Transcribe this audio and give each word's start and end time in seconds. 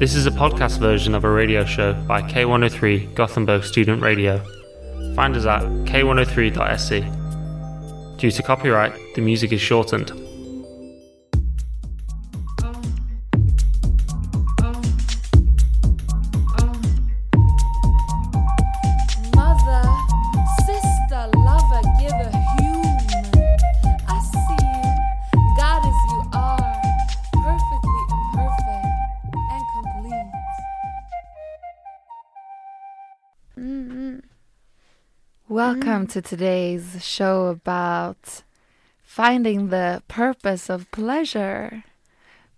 This 0.00 0.14
is 0.14 0.24
a 0.24 0.30
podcast 0.30 0.78
version 0.78 1.14
of 1.14 1.24
a 1.24 1.30
radio 1.30 1.62
show 1.62 1.92
by 1.92 2.22
K103 2.22 3.14
Gothenburg 3.14 3.64
Student 3.64 4.00
Radio. 4.00 4.38
Find 5.14 5.36
us 5.36 5.44
at 5.44 5.60
k103.se. 5.60 8.16
Due 8.16 8.30
to 8.30 8.42
copyright, 8.42 8.94
the 9.14 9.20
music 9.20 9.52
is 9.52 9.60
shortened. 9.60 10.29
Welcome 36.00 36.22
to 36.22 36.22
today's 36.22 37.04
show 37.04 37.48
about 37.48 38.42
finding 39.02 39.68
the 39.68 40.02
purpose 40.08 40.70
of 40.70 40.90
pleasure. 40.92 41.84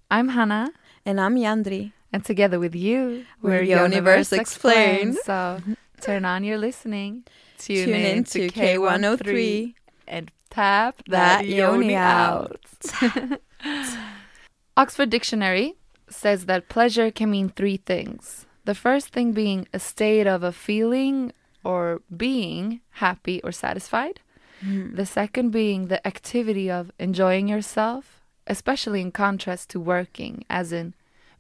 I'm 0.08 0.28
Hannah, 0.28 0.70
And 1.04 1.20
I'm 1.20 1.34
Yandri. 1.34 1.90
and 2.12 2.24
together 2.24 2.60
with 2.60 2.76
you, 2.76 3.24
We're 3.42 3.62
Universe 3.62 4.32
Explained. 4.32 5.16
So 5.24 5.60
turn 6.00 6.24
on 6.24 6.44
your 6.44 6.56
listening, 6.56 7.24
tune, 7.58 7.86
Tune 7.86 7.94
in 7.96 8.16
in 8.18 8.24
to 8.30 8.48
to 8.48 8.60
K103, 8.60 9.18
K103 9.18 9.74
and 10.06 10.30
tap 10.48 11.02
that, 11.08 11.38
That 11.38 11.46
yoni 11.48 11.96
out. 11.96 12.64
Oxford 14.76 15.10
Dictionary 15.10 15.74
says 16.08 16.46
that 16.46 16.68
pleasure 16.68 17.10
can 17.10 17.32
mean 17.32 17.48
three 17.48 17.78
things. 17.78 18.46
The 18.66 18.76
first 18.76 19.08
thing 19.08 19.32
being 19.32 19.66
a 19.74 19.80
state 19.80 20.28
of 20.28 20.44
a 20.44 20.52
feeling 20.52 21.32
or 21.64 22.02
being 22.14 22.80
happy 22.90 23.40
or 23.42 23.52
satisfied. 23.52 24.20
The 24.94 25.06
second 25.06 25.50
being 25.50 25.88
the 25.88 26.06
activity 26.06 26.70
of 26.70 26.92
enjoying 26.98 27.48
yourself, 27.48 28.20
especially 28.46 29.00
in 29.00 29.10
contrast 29.10 29.70
to 29.70 29.80
working, 29.80 30.44
as 30.48 30.72
in 30.72 30.94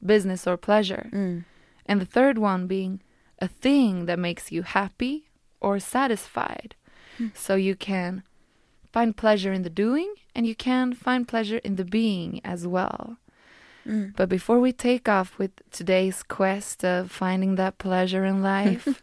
business 0.04 0.46
or 0.46 0.56
pleasure. 0.56 1.08
Mm. 1.12 1.44
And 1.86 2.00
the 2.00 2.06
third 2.06 2.38
one 2.38 2.66
being 2.66 3.00
a 3.38 3.48
thing 3.48 4.06
that 4.06 4.18
makes 4.18 4.50
you 4.50 4.62
happy 4.62 5.30
or 5.60 5.78
satisfied. 5.78 6.74
So 7.34 7.54
you 7.54 7.76
can 7.76 8.22
find 8.92 9.16
pleasure 9.16 9.52
in 9.52 9.62
the 9.62 9.70
doing 9.70 10.14
and 10.34 10.46
you 10.46 10.54
can 10.54 10.92
find 10.92 11.28
pleasure 11.28 11.58
in 11.58 11.76
the 11.76 11.84
being 11.84 12.40
as 12.44 12.66
well. 12.66 13.18
Mm. 13.86 14.14
But 14.16 14.28
before 14.28 14.60
we 14.60 14.72
take 14.72 15.08
off 15.08 15.38
with 15.38 15.50
today's 15.70 16.22
quest 16.22 16.84
of 16.84 17.10
finding 17.10 17.56
that 17.56 17.78
pleasure 17.78 18.24
in 18.24 18.42
life, 18.54 19.02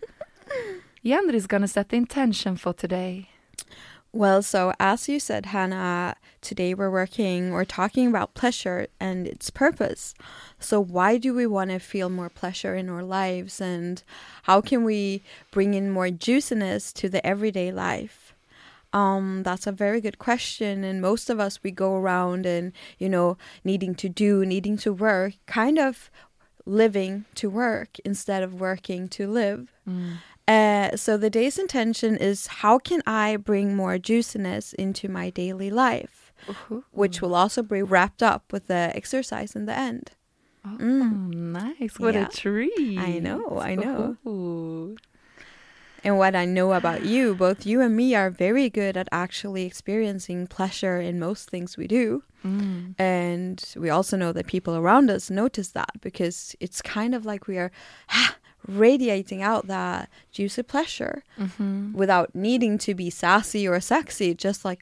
Yandri 1.03 1.35
is 1.35 1.47
going 1.47 1.61
to 1.61 1.67
set 1.67 1.89
the 1.89 1.97
intention 1.97 2.57
for 2.57 2.73
today. 2.73 3.29
Well, 4.11 4.41
so 4.41 4.73
as 4.79 5.07
you 5.07 5.19
said, 5.19 5.47
Hannah, 5.47 6.15
today 6.41 6.73
we're 6.73 6.89
working 6.89 7.53
or 7.53 7.63
talking 7.63 8.07
about 8.07 8.33
pleasure 8.33 8.87
and 8.99 9.27
its 9.27 9.49
purpose. 9.49 10.15
So, 10.59 10.81
why 10.81 11.17
do 11.17 11.33
we 11.33 11.45
want 11.45 11.69
to 11.69 11.79
feel 11.79 12.09
more 12.09 12.29
pleasure 12.29 12.75
in 12.75 12.89
our 12.89 13.03
lives 13.03 13.61
and 13.61 14.01
how 14.43 14.61
can 14.61 14.83
we 14.83 15.21
bring 15.51 15.75
in 15.75 15.91
more 15.91 16.09
juiciness 16.09 16.91
to 16.93 17.07
the 17.07 17.25
everyday 17.25 17.71
life? 17.71 18.33
Um, 18.91 19.43
that's 19.43 19.67
a 19.67 19.71
very 19.71 20.01
good 20.01 20.17
question. 20.17 20.83
And 20.83 20.99
most 20.99 21.29
of 21.29 21.39
us, 21.39 21.61
we 21.61 21.69
go 21.69 21.95
around 21.95 22.47
and, 22.47 22.73
you 22.97 23.07
know, 23.07 23.37
needing 23.63 23.93
to 23.95 24.09
do, 24.09 24.43
needing 24.43 24.77
to 24.77 24.91
work, 24.91 25.33
kind 25.45 25.77
of 25.77 26.09
living 26.65 27.25
to 27.35 27.49
work 27.49 27.99
instead 28.03 28.41
of 28.41 28.59
working 28.59 29.07
to 29.09 29.27
live. 29.27 29.71
Uh, 30.49 30.95
so 30.97 31.15
the 31.17 31.29
day's 31.29 31.57
intention 31.59 32.17
is 32.17 32.47
how 32.47 32.79
can 32.79 33.01
I 33.05 33.37
bring 33.37 33.75
more 33.75 33.97
juiciness 33.99 34.73
into 34.73 35.07
my 35.07 35.29
daily 35.29 35.69
life, 35.69 36.33
which 36.91 37.21
will 37.21 37.35
also 37.35 37.61
be 37.61 37.83
wrapped 37.83 38.23
up 38.23 38.43
with 38.51 38.65
the 38.67 38.91
exercise 38.95 39.55
in 39.55 39.65
the 39.65 39.77
end. 39.77 40.11
Oh, 40.65 40.77
Mm. 40.79 41.33
nice. 41.63 41.99
What 41.99 42.15
Yeah. 42.15 42.25
a 42.25 42.29
treat. 42.29 42.97
I 42.97 43.19
know, 43.19 43.59
I 43.61 43.75
know. 43.75 44.17
Ooh. 44.27 44.97
And 46.03 46.17
what 46.17 46.33
I 46.33 46.45
know 46.45 46.73
about 46.73 47.03
you, 47.03 47.35
both 47.35 47.65
you 47.65 47.81
and 47.81 47.93
me 47.95 48.15
are 48.15 48.29
very 48.29 48.69
good 48.69 48.95
at 48.95 49.09
actually 49.11 49.65
experiencing 49.65 50.47
pleasure 50.47 50.97
in 50.99 51.19
most 51.19 51.49
things 51.49 51.75
we 51.77 51.87
do. 51.87 52.23
Mm. 52.43 52.95
And 52.97 53.61
we 53.75 53.89
also 53.89 54.15
know 54.15 54.31
that 54.31 54.47
people 54.47 54.75
around 54.77 55.11
us 55.11 55.29
notice 55.29 55.69
that 55.71 55.91
because 56.01 56.55
it's 56.61 56.81
kind 56.81 57.13
of 57.13 57.25
like 57.25 57.47
we 57.47 57.57
are 57.57 57.71
radiating 58.67 59.41
out 59.41 59.67
that 59.67 60.09
juicy 60.31 60.63
pleasure 60.63 61.23
Mhm. 61.37 61.93
without 61.93 62.33
needing 62.35 62.77
to 62.79 62.93
be 62.93 63.09
sassy 63.09 63.67
or 63.67 63.79
sexy, 63.79 64.33
just 64.33 64.63
like 64.65 64.81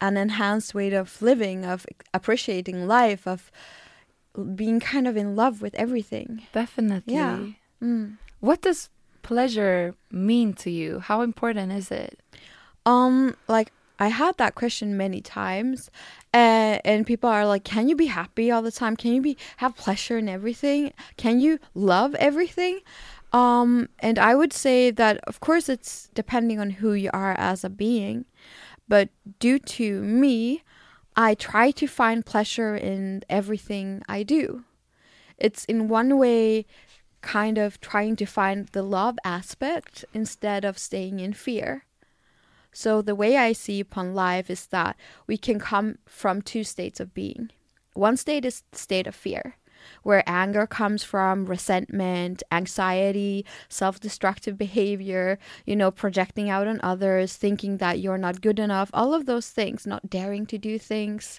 an 0.00 0.16
enhanced 0.16 0.74
way 0.74 0.92
of 0.92 1.20
living, 1.22 1.64
of 1.64 1.86
appreciating 2.12 2.86
life, 2.86 3.26
of 3.26 3.50
being 4.54 4.80
kind 4.80 5.06
of 5.06 5.16
in 5.16 5.36
love 5.36 5.62
with 5.62 5.74
everything. 5.76 6.42
Definitely. 6.52 7.14
Yeah. 7.14 7.38
Mm. 7.82 8.18
What 8.40 8.62
does 8.62 8.90
pleasure 9.22 9.94
mean 10.10 10.52
to 10.54 10.70
you? 10.70 11.00
How 11.00 11.22
important 11.22 11.72
is 11.72 11.90
it? 11.90 12.18
Um, 12.84 13.36
like 13.48 13.72
I 13.98 14.08
had 14.08 14.36
that 14.38 14.54
question 14.54 14.96
many 14.96 15.20
times, 15.20 15.90
uh, 16.32 16.78
and 16.84 17.06
people 17.06 17.30
are 17.30 17.46
like, 17.46 17.64
"Can 17.64 17.88
you 17.88 17.96
be 17.96 18.06
happy 18.06 18.50
all 18.50 18.62
the 18.62 18.72
time? 18.72 18.96
Can 18.96 19.12
you 19.14 19.22
be 19.22 19.36
have 19.58 19.76
pleasure 19.76 20.18
in 20.18 20.28
everything? 20.28 20.92
Can 21.16 21.40
you 21.40 21.58
love 21.74 22.14
everything?" 22.16 22.80
Um, 23.32 23.88
and 23.98 24.18
I 24.18 24.34
would 24.34 24.52
say 24.52 24.92
that, 24.92 25.18
of 25.24 25.40
course, 25.40 25.68
it's 25.68 26.08
depending 26.14 26.60
on 26.60 26.70
who 26.70 26.92
you 26.92 27.10
are 27.12 27.34
as 27.38 27.64
a 27.64 27.70
being, 27.70 28.26
but 28.86 29.08
due 29.38 29.58
to 29.58 30.02
me, 30.02 30.62
I 31.16 31.34
try 31.34 31.70
to 31.72 31.86
find 31.86 32.26
pleasure 32.26 32.76
in 32.76 33.24
everything 33.28 34.02
I 34.08 34.22
do. 34.22 34.64
It's 35.38 35.64
in 35.64 35.88
one 35.88 36.18
way 36.18 36.66
kind 37.22 37.58
of 37.58 37.80
trying 37.80 38.16
to 38.16 38.26
find 38.26 38.68
the 38.68 38.82
love 38.82 39.18
aspect 39.24 40.04
instead 40.12 40.64
of 40.64 40.78
staying 40.78 41.20
in 41.20 41.32
fear. 41.32 41.84
So 42.74 43.00
the 43.00 43.14
way 43.14 43.36
I 43.38 43.52
see 43.52 43.80
upon 43.80 44.14
life 44.14 44.50
is 44.50 44.66
that 44.66 44.96
we 45.26 45.38
can 45.38 45.58
come 45.58 45.98
from 46.06 46.42
two 46.42 46.64
states 46.64 47.00
of 47.00 47.14
being. 47.14 47.50
One 47.94 48.16
state 48.16 48.44
is 48.44 48.64
state 48.72 49.06
of 49.06 49.14
fear, 49.14 49.56
where 50.02 50.24
anger 50.26 50.66
comes 50.66 51.04
from 51.04 51.46
resentment, 51.46 52.42
anxiety, 52.50 53.46
self-destructive 53.68 54.58
behavior, 54.58 55.38
you 55.64 55.76
know, 55.76 55.92
projecting 55.92 56.50
out 56.50 56.66
on 56.66 56.80
others, 56.82 57.36
thinking 57.36 57.76
that 57.76 58.00
you're 58.00 58.18
not 58.18 58.40
good 58.40 58.58
enough, 58.58 58.90
all 58.92 59.14
of 59.14 59.26
those 59.26 59.48
things, 59.50 59.86
not 59.86 60.10
daring 60.10 60.44
to 60.46 60.58
do 60.58 60.76
things. 60.76 61.38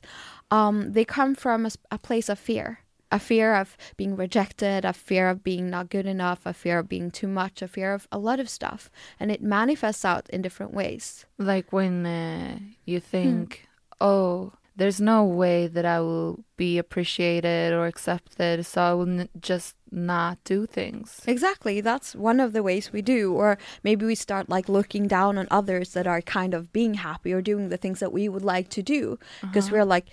Um, 0.49 0.93
they 0.93 1.03
come 1.03 1.35
from 1.35 1.67
a 1.91 1.99
place 1.99 2.29
of 2.29 2.39
fear. 2.39 2.79
A 3.15 3.19
fear 3.19 3.55
of 3.55 3.77
being 3.95 4.17
rejected, 4.17 4.83
a 4.83 4.91
fear 4.91 5.29
of 5.29 5.41
being 5.41 5.69
not 5.69 5.89
good 5.89 6.05
enough, 6.05 6.41
a 6.45 6.53
fear 6.53 6.79
of 6.79 6.89
being 6.89 7.09
too 7.19 7.29
much, 7.41 7.61
a 7.61 7.67
fear 7.67 7.93
of 7.93 8.09
a 8.11 8.17
lot 8.17 8.41
of 8.41 8.49
stuff. 8.49 8.89
And 9.21 9.31
it 9.31 9.41
manifests 9.41 10.03
out 10.03 10.29
in 10.31 10.41
different 10.41 10.73
ways. 10.73 11.25
Like 11.37 11.71
when 11.71 12.05
uh, 12.05 12.59
you 12.83 12.99
think, 12.99 13.69
oh, 14.01 14.51
there's 14.75 14.99
no 14.99 15.23
way 15.23 15.67
that 15.67 15.85
I 15.85 16.01
will 16.01 16.43
be 16.57 16.77
appreciated 16.77 17.71
or 17.71 17.87
accepted, 17.87 18.65
so 18.65 18.81
I 18.81 18.93
will 18.93 19.07
n- 19.07 19.29
just 19.39 19.75
not 19.89 20.43
do 20.43 20.65
things. 20.65 21.21
Exactly. 21.25 21.79
That's 21.79 22.15
one 22.15 22.41
of 22.41 22.51
the 22.51 22.61
ways 22.61 22.91
we 22.91 23.01
do. 23.01 23.33
Or 23.33 23.57
maybe 23.81 24.05
we 24.05 24.15
start 24.15 24.49
like 24.49 24.67
looking 24.67 25.07
down 25.07 25.37
on 25.37 25.47
others 25.49 25.93
that 25.93 26.07
are 26.07 26.21
kind 26.21 26.53
of 26.53 26.73
being 26.73 26.95
happy 26.95 27.31
or 27.31 27.41
doing 27.41 27.69
the 27.69 27.77
things 27.77 28.01
that 28.01 28.11
we 28.11 28.27
would 28.27 28.43
like 28.43 28.67
to 28.71 28.83
do 28.83 29.17
because 29.39 29.71
we're 29.71 29.85
like, 29.85 30.07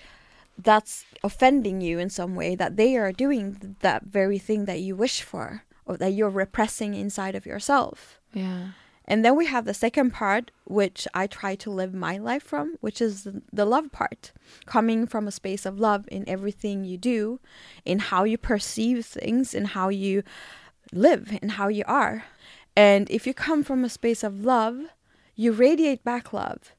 that's 0.59 1.05
offending 1.25 1.81
you 1.81 1.99
in 1.99 2.11
some 2.11 2.35
way 2.35 2.55
that 2.55 2.77
they 2.77 2.97
are 2.97 3.13
doing 3.13 3.77
that 3.81 4.05
very 4.05 4.39
thing 4.39 4.65
that 4.67 4.81
you 4.81 4.95
wish 4.95 5.23
for 5.23 5.65
or 5.87 5.97
that 5.97 6.13
you're 6.13 6.31
repressing 6.31 6.95
inside 6.95 7.35
of 7.35 7.47
yourself. 7.47 8.21
Yeah. 8.33 8.69
And 9.05 9.25
then 9.25 9.37
we 9.37 9.47
have 9.47 9.65
the 9.65 9.75
second 9.75 10.13
part, 10.13 10.53
which 10.65 11.09
I 11.13 11.27
try 11.27 11.57
to 11.57 11.71
live 11.71 11.93
my 11.93 12.19
life 12.19 12.43
from, 12.43 12.77
which 12.81 13.01
is 13.01 13.27
the- 13.53 13.67
love 13.67 13.91
part, 13.91 14.33
coming 14.65 15.07
from 15.07 15.27
a 15.27 15.33
space 15.33 15.67
of 15.67 15.81
love 15.81 16.09
in 16.11 16.29
everything 16.29 16.85
you 16.85 16.97
do, 16.97 17.41
in 17.85 17.99
how 17.99 18.25
you 18.25 18.39
perceive 18.39 19.05
things, 19.05 19.55
in 19.55 19.67
how 19.67 19.89
you 19.89 20.23
live, 20.93 21.37
in 21.43 21.51
how 21.51 21.69
you 21.69 21.85
are. 21.87 22.25
And 22.77 23.11
if 23.11 23.27
you 23.27 23.35
come 23.35 23.65
from 23.65 23.85
a 23.85 23.89
space 23.89 24.23
of 24.23 24.45
love, 24.45 24.87
you 25.35 25.53
radiate 25.53 26.05
back 26.05 26.33
love. 26.33 26.73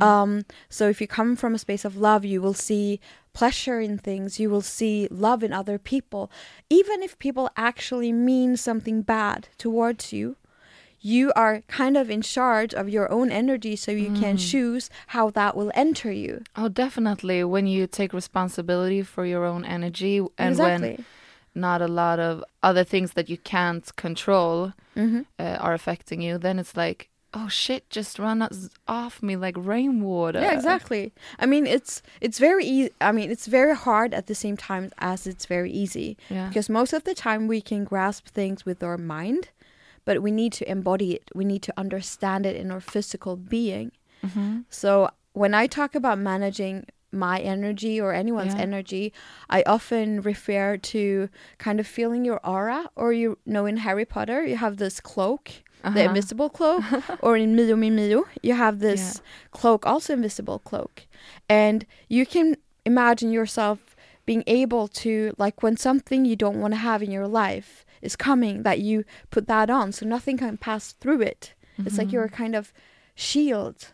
Um, 0.00 0.44
so 0.68 0.88
if 0.88 1.00
you 1.00 1.06
come 1.06 1.36
from 1.36 1.54
a 1.54 1.58
space 1.58 1.84
of 1.84 1.96
love, 1.96 2.24
you 2.24 2.40
will 2.42 2.54
see 2.54 3.00
pleasure 3.32 3.80
in 3.80 3.98
things, 3.98 4.40
you 4.40 4.50
will 4.50 4.62
see 4.62 5.06
love 5.10 5.44
in 5.44 5.52
other 5.52 5.78
people. 5.78 6.30
Even 6.68 7.02
if 7.02 7.18
people 7.18 7.48
actually 7.56 8.12
mean 8.12 8.56
something 8.56 9.02
bad 9.02 9.48
towards 9.58 10.12
you, 10.12 10.36
you 11.00 11.32
are 11.36 11.62
kind 11.68 11.96
of 11.96 12.10
in 12.10 12.20
charge 12.22 12.74
of 12.74 12.88
your 12.88 13.10
own 13.10 13.30
energy 13.30 13.76
so 13.76 13.90
you 13.92 14.10
can 14.20 14.36
choose 14.36 14.90
how 15.08 15.30
that 15.30 15.56
will 15.56 15.70
enter 15.74 16.10
you. 16.12 16.42
Oh, 16.56 16.68
definitely. 16.68 17.44
When 17.44 17.66
you 17.66 17.86
take 17.86 18.12
responsibility 18.12 19.02
for 19.02 19.24
your 19.24 19.44
own 19.44 19.64
energy 19.64 20.18
and 20.36 20.50
exactly. 20.50 21.04
not 21.54 21.80
a 21.80 21.88
lot 21.88 22.18
of 22.18 22.44
other 22.62 22.84
things 22.84 23.12
that 23.12 23.28
you 23.28 23.38
can't 23.38 23.94
control 23.96 24.72
Mhm. 24.94 25.24
uh, 25.38 25.56
are 25.60 25.74
affecting 25.74 26.20
you, 26.20 26.38
then 26.38 26.58
it's 26.58 26.76
like, 26.76 27.08
oh 27.32 27.48
shit, 27.48 27.88
just 27.90 28.18
run 28.18 28.42
us- 28.42 28.70
off 28.88 29.22
me 29.22 29.36
like 29.36 29.56
rainwater. 29.56 30.40
Yeah, 30.40 30.52
exactly. 30.52 31.12
I 31.38 31.46
mean, 31.46 31.66
it's 31.66 32.02
it's 32.20 32.38
very 32.38 32.64
easy. 32.64 32.90
I 33.00 33.12
mean, 33.12 33.30
it's 33.30 33.46
very 33.46 33.74
hard 33.76 34.14
at 34.14 34.26
the 34.26 34.34
same 34.34 34.56
time 34.56 34.90
as 34.98 35.26
it's 35.26 35.46
very 35.46 35.70
easy. 35.70 36.16
Yeah. 36.28 36.48
Because 36.48 36.68
most 36.68 36.92
of 36.92 37.04
the 37.04 37.14
time 37.14 37.46
we 37.46 37.60
can 37.60 37.84
grasp 37.84 38.26
things 38.28 38.64
with 38.66 38.82
our 38.82 38.98
mind, 38.98 39.50
but 40.04 40.22
we 40.22 40.30
need 40.30 40.52
to 40.54 40.64
embody 40.70 41.14
it. 41.14 41.24
We 41.34 41.44
need 41.44 41.62
to 41.62 41.72
understand 41.76 42.46
it 42.46 42.56
in 42.56 42.70
our 42.70 42.80
physical 42.80 43.36
being. 43.36 43.92
Mhm. 44.24 44.64
So 44.70 45.10
when 45.32 45.54
I 45.54 45.66
talk 45.68 45.94
about 45.94 46.18
managing 46.18 46.86
my 47.12 47.38
energy 47.40 48.00
or 48.00 48.12
anyone's 48.12 48.54
Yeah. 48.54 48.62
energy, 48.68 49.12
I 49.48 49.62
often 49.66 50.20
refer 50.20 50.76
to 50.94 51.28
kind 51.58 51.80
of 51.80 51.86
feeling 51.86 52.24
your 52.24 52.40
aura, 52.46 52.88
or 52.96 53.12
you 53.12 53.38
know, 53.46 53.66
in 53.66 53.78
Harry 53.78 54.04
Potter, 54.04 54.44
you 54.46 54.56
have 54.56 54.76
this 54.76 55.00
cloak, 55.00 55.50
the 55.82 55.88
Uh-huh. 55.88 55.98
invisible 56.08 56.48
cloak, 56.50 56.82
or 57.20 57.36
in 57.36 57.54
Mio 57.56 57.76
min 57.76 57.94
Mio, 57.96 58.24
you 58.42 58.54
have 58.54 58.78
this 58.80 59.22
cloak, 59.52 59.86
also 59.86 60.12
invisible 60.12 60.58
cloak, 60.58 61.06
and 61.48 61.86
you 62.08 62.24
can 62.26 62.56
imagine 62.84 63.30
yourself 63.32 63.78
being 64.26 64.44
able 64.46 64.86
to, 64.88 65.34
like, 65.38 65.62
when 65.62 65.76
something 65.76 66.24
you 66.24 66.36
don't 66.36 66.60
want 66.60 66.72
to 66.74 66.78
have 66.78 67.02
in 67.02 67.10
your 67.10 67.26
life 67.26 67.84
is 68.02 68.14
coming, 68.16 68.62
that 68.62 68.78
you 68.80 69.04
put 69.30 69.46
that 69.46 69.68
on, 69.70 69.92
so 69.92 70.06
nothing 70.06 70.36
can 70.38 70.56
pass 70.56 70.92
through 71.00 71.20
it. 71.22 71.54
It's 71.86 71.96
like 71.98 72.12
you're 72.12 72.24
a 72.24 72.28
kind 72.28 72.54
of 72.54 72.72
shield 73.14 73.88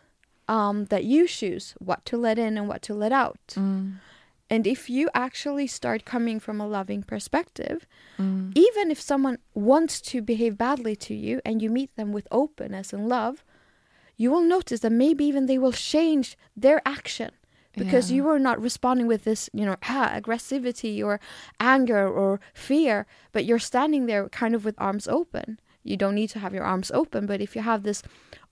um, 0.49 0.87
that 0.87 1.05
you 1.05 1.27
choose 1.29 1.75
what 1.79 2.05
to 2.07 2.17
let 2.17 2.39
in 2.39 2.57
and 2.59 2.69
what 2.69 2.83
to 2.83 2.95
let 2.95 3.13
out. 3.13 3.55
Mm. 3.55 3.95
And 4.49 4.67
if 4.67 4.89
you 4.89 5.11
actually 5.15 5.67
start 5.67 6.05
coming 6.05 6.39
from 6.41 6.61
a 6.61 6.67
loving 6.69 7.03
perspective, 7.03 7.87
Mm. 8.19 8.53
even 8.55 8.91
if 8.91 9.01
someone 9.01 9.39
wants 9.55 10.01
to 10.01 10.23
behave 10.23 10.57
badly 10.57 10.95
to 10.97 11.15
you 11.15 11.41
and 11.45 11.61
you 11.61 11.69
meet 11.71 11.95
them 11.97 12.13
with 12.13 12.29
openness 12.31 12.93
and 12.93 13.09
love, 13.09 13.45
you 14.17 14.31
will 14.31 14.41
notice 14.43 14.81
that 14.81 14.93
maybe 14.93 15.25
even 15.25 15.47
they 15.47 15.59
will 15.59 15.73
change 15.73 16.39
their 16.57 16.81
action 16.87 17.31
because 17.77 18.11
Yeah. 18.11 18.17
you 18.17 18.29
are 18.29 18.39
not 18.39 18.61
responding 18.61 19.07
with 19.07 19.25
this, 19.25 19.51
you 19.53 19.67
know, 19.67 19.77
ah, 19.83 20.11
aggressivity 20.15 21.05
or 21.05 21.21
anger 21.61 22.09
or 22.09 22.41
fear, 22.55 23.07
but 23.33 23.45
you're 23.45 23.59
standing 23.59 24.07
there 24.07 24.29
kind 24.31 24.55
of 24.55 24.65
with 24.65 24.75
arms 24.79 25.07
open. 25.09 25.59
You 25.83 25.97
don't 25.99 26.15
need 26.15 26.31
to 26.31 26.39
have 26.39 26.55
your 26.55 26.65
arms 26.65 26.91
open, 26.93 27.27
but 27.27 27.41
if 27.43 27.55
you 27.55 27.63
have 27.63 27.83
this 27.83 28.03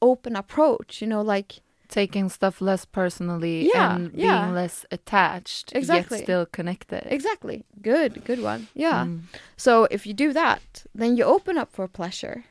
open 0.02 0.36
approach, 0.36 1.00
you 1.00 1.06
know, 1.08 1.22
like 1.22 1.62
Taking 1.88 2.28
stuff 2.28 2.60
less 2.60 2.84
personally 2.84 3.70
Yeah, 3.72 3.94
and 3.96 4.10
yeah. 4.14 4.42
being 4.44 4.54
less 4.54 4.86
attached, 4.90 5.72
Exactly. 5.76 6.18
yet 6.18 6.24
still 6.24 6.46
connected. 6.46 7.02
exactly, 7.06 7.64
good, 7.82 8.24
good 8.24 8.42
one. 8.42 8.68
Yeah. 8.74 9.04
Mm. 9.04 9.20
So 9.56 9.86
if 9.90 10.06
you 10.06 10.14
do 10.14 10.32
that, 10.32 10.84
then 10.94 11.16
you 11.16 11.24
open 11.24 11.58
up 11.58 11.72
for 11.72 11.86
pleasure. 11.86 12.44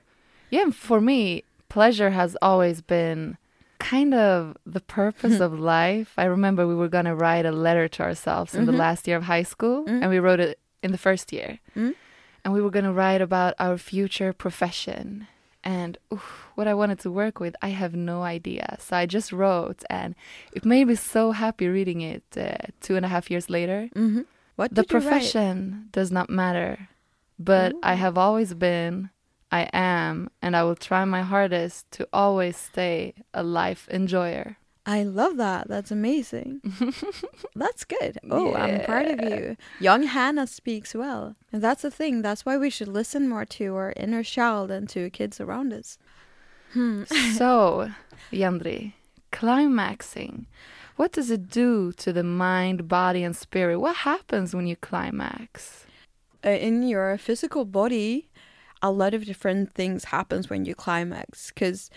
Yeah, 0.49 0.69
for 0.69 1.01
me, 1.01 1.43
pleasure 1.67 2.11
has 2.11 2.37
always 2.41 2.81
been 2.81 3.37
kind 3.79 4.13
of 4.13 4.55
the 4.65 4.79
purpose 4.79 5.39
of 5.47 5.59
life. 5.59 6.13
I 6.17 6.25
remember 6.25 6.65
we 6.67 6.75
were 6.75 6.87
going 6.87 7.05
to 7.05 7.15
write 7.15 7.45
a 7.45 7.51
letter 7.51 7.87
to 7.89 8.03
ourselves 8.03 8.53
in 8.55 8.65
the 8.65 8.71
Mhm. 8.71 8.77
last 8.77 9.07
year 9.07 9.17
of 9.17 9.23
high 9.23 9.43
school, 9.43 9.83
Mm. 9.85 10.01
and 10.03 10.09
we 10.09 10.19
wrote 10.19 10.39
it 10.39 10.59
in 10.83 10.91
the 10.91 10.97
first 10.97 11.33
year. 11.33 11.59
Mm. 11.75 11.95
And 12.45 12.53
we 12.53 12.61
were 12.61 12.69
going 12.69 12.85
to 12.85 12.93
write 12.93 13.21
about 13.21 13.55
our 13.59 13.77
future 13.77 14.31
profession. 14.31 15.27
And 15.63 15.97
oof, 16.11 16.47
what 16.55 16.67
I 16.67 16.73
wanted 16.73 16.99
to 16.99 17.11
work 17.11 17.39
with, 17.39 17.55
I 17.61 17.69
have 17.69 17.95
no 17.95 18.23
idea. 18.23 18.77
So 18.79 18.97
I 18.97 19.05
just 19.05 19.31
wrote, 19.31 19.83
and 19.89 20.13
it 20.51 20.65
made 20.65 20.87
me 20.87 20.95
so 20.95 21.31
happy 21.31 21.67
reading 21.67 22.01
it 22.01 22.23
uh, 22.35 22.57
two 22.81 22.95
and 22.97 23.05
a 23.05 23.09
half 23.09 23.31
years 23.31 23.49
later. 23.49 23.89
Mm-hmm. 23.95 24.21
What 24.55 24.75
The 24.75 24.81
did 24.83 24.91
you 24.91 24.99
write? 24.99 25.03
profession 25.03 25.87
does 25.91 26.11
not 26.11 26.29
matter, 26.29 26.89
but 27.39 27.73
I 27.81 27.93
have 27.95 28.17
always 28.17 28.53
been, 28.53 29.09
I 29.51 29.69
am, 29.73 30.29
and 30.41 30.55
I 30.55 30.63
will 30.63 30.75
try 30.75 31.05
my 31.05 31.21
hardest 31.21 31.89
to 31.91 32.07
always 32.11 32.57
stay 32.57 33.13
a 33.33 33.41
life 33.43 33.87
enjoyer. 33.89 34.57
I 34.85 35.03
love 35.03 35.37
that. 35.37 35.69
That's 35.69 35.91
amazing. 35.91 36.61
that's 37.55 37.85
good. 37.85 38.17
Oh, 38.29 38.53
I'm 38.53 38.83
proud 38.83 39.07
of 39.07 39.21
you. 39.21 39.55
Young 39.79 40.03
Hannah 40.03 40.47
speaks 40.47 40.93
well. 40.93 41.35
And 41.53 41.61
that's 41.61 41.83
the 41.83 41.91
thing. 41.91 42.21
That's 42.21 42.45
why 42.45 42.57
we 42.57 42.69
should 42.69 42.89
listen 42.89 43.29
more 43.29 43.45
to 43.45 43.75
our 43.75 43.93
inner 43.95 44.23
child 44.23 44.71
and 44.71 44.89
to 44.89 45.09
kids 45.09 45.39
around 45.39 45.71
us. 45.71 45.97
Hmm. 46.73 47.03
so, 47.37 47.91
Yandri, 48.31 48.93
climaxing. 49.31 50.47
What 50.97 51.13
does 51.13 51.31
it 51.31 51.49
do 51.49 51.91
to 51.93 52.11
the 52.11 52.23
mind, 52.23 52.87
body, 52.87 53.23
and 53.23 53.35
spirit? 53.35 53.79
What 53.79 53.97
happens 53.97 54.53
when 54.53 54.67
you 54.67 54.75
climax? 54.75 55.85
Uh, 56.45 56.49
in 56.49 56.83
your 56.83 57.17
physical 57.17 57.63
body, 57.63 58.29
a 58.81 58.91
lot 58.91 59.13
of 59.13 59.25
different 59.25 59.73
things 59.73 60.05
happens 60.05 60.49
when 60.49 60.65
you 60.65 60.75
climax 60.75 61.51
because 61.51 61.89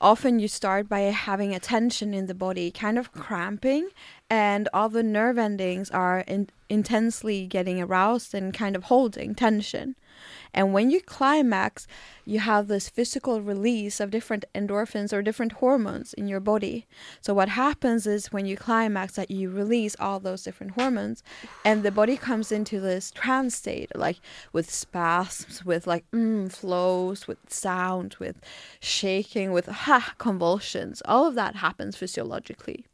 often 0.00 0.38
you 0.38 0.48
start 0.48 0.88
by 0.88 1.00
having 1.00 1.54
a 1.54 1.60
tension 1.60 2.14
in 2.14 2.26
the 2.26 2.34
body, 2.34 2.70
kind 2.70 2.98
of 2.98 3.12
cramping, 3.12 3.88
and 4.28 4.68
all 4.72 4.88
the 4.88 5.02
nerve 5.02 5.38
endings 5.38 5.90
are 5.90 6.20
in- 6.20 6.48
intensely 6.68 7.46
getting 7.46 7.80
aroused 7.80 8.34
and 8.34 8.54
kind 8.54 8.76
of 8.76 8.84
holding 8.84 9.34
tension. 9.34 9.96
And 10.52 10.72
when 10.72 10.90
you 10.90 11.00
climax, 11.00 11.86
you 12.24 12.40
have 12.40 12.68
this 12.68 12.88
physical 12.88 13.40
release 13.40 14.00
of 14.00 14.10
different 14.10 14.44
endorphins 14.54 15.12
or 15.12 15.22
different 15.22 15.52
hormones 15.52 16.12
in 16.14 16.28
your 16.28 16.40
body. 16.40 16.86
So 17.20 17.34
what 17.34 17.48
happens 17.50 18.06
is 18.06 18.32
when 18.32 18.46
you 18.46 18.56
climax 18.56 19.14
that 19.14 19.30
you 19.30 19.50
release 19.50 19.96
all 19.98 20.20
those 20.20 20.42
different 20.42 20.72
hormones 20.72 21.22
and 21.64 21.82
the 21.82 21.90
body 21.90 22.16
comes 22.16 22.52
into 22.52 22.80
this 22.80 23.10
trance 23.10 23.56
state 23.56 23.90
like 23.94 24.18
with 24.52 24.70
spasms, 24.70 25.64
with 25.64 25.86
like 25.86 26.04
mm, 26.12 26.50
flows, 26.52 27.26
with 27.26 27.38
sound, 27.48 28.16
with 28.18 28.40
shaking, 28.80 29.52
with 29.52 29.66
ha 29.66 30.14
convulsions. 30.18 31.02
All 31.04 31.26
of 31.26 31.34
that 31.34 31.56
happens 31.56 31.96
physiologically. 31.96 32.86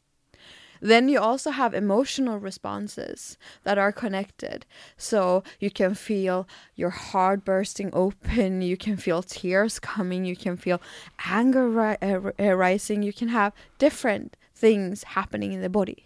Then 0.80 1.08
you 1.08 1.18
also 1.18 1.50
have 1.50 1.74
emotional 1.74 2.38
responses 2.38 3.36
that 3.64 3.78
are 3.78 3.92
connected. 3.92 4.66
So 4.96 5.42
you 5.60 5.70
can 5.70 5.94
feel 5.94 6.46
your 6.74 6.90
heart 6.90 7.44
bursting 7.44 7.90
open, 7.92 8.62
you 8.70 8.76
can 8.76 8.96
feel 8.96 9.22
tears 9.22 9.78
coming, 9.78 10.24
you 10.24 10.36
can 10.36 10.56
feel 10.56 10.80
anger 11.24 11.68
ri- 11.68 11.96
uh, 12.02 12.30
uh, 12.38 12.54
rising, 12.54 13.02
you 13.02 13.12
can 13.12 13.28
have 13.28 13.52
different 13.78 14.36
things 14.54 15.02
happening 15.02 15.52
in 15.52 15.60
the 15.60 15.68
body. 15.68 16.04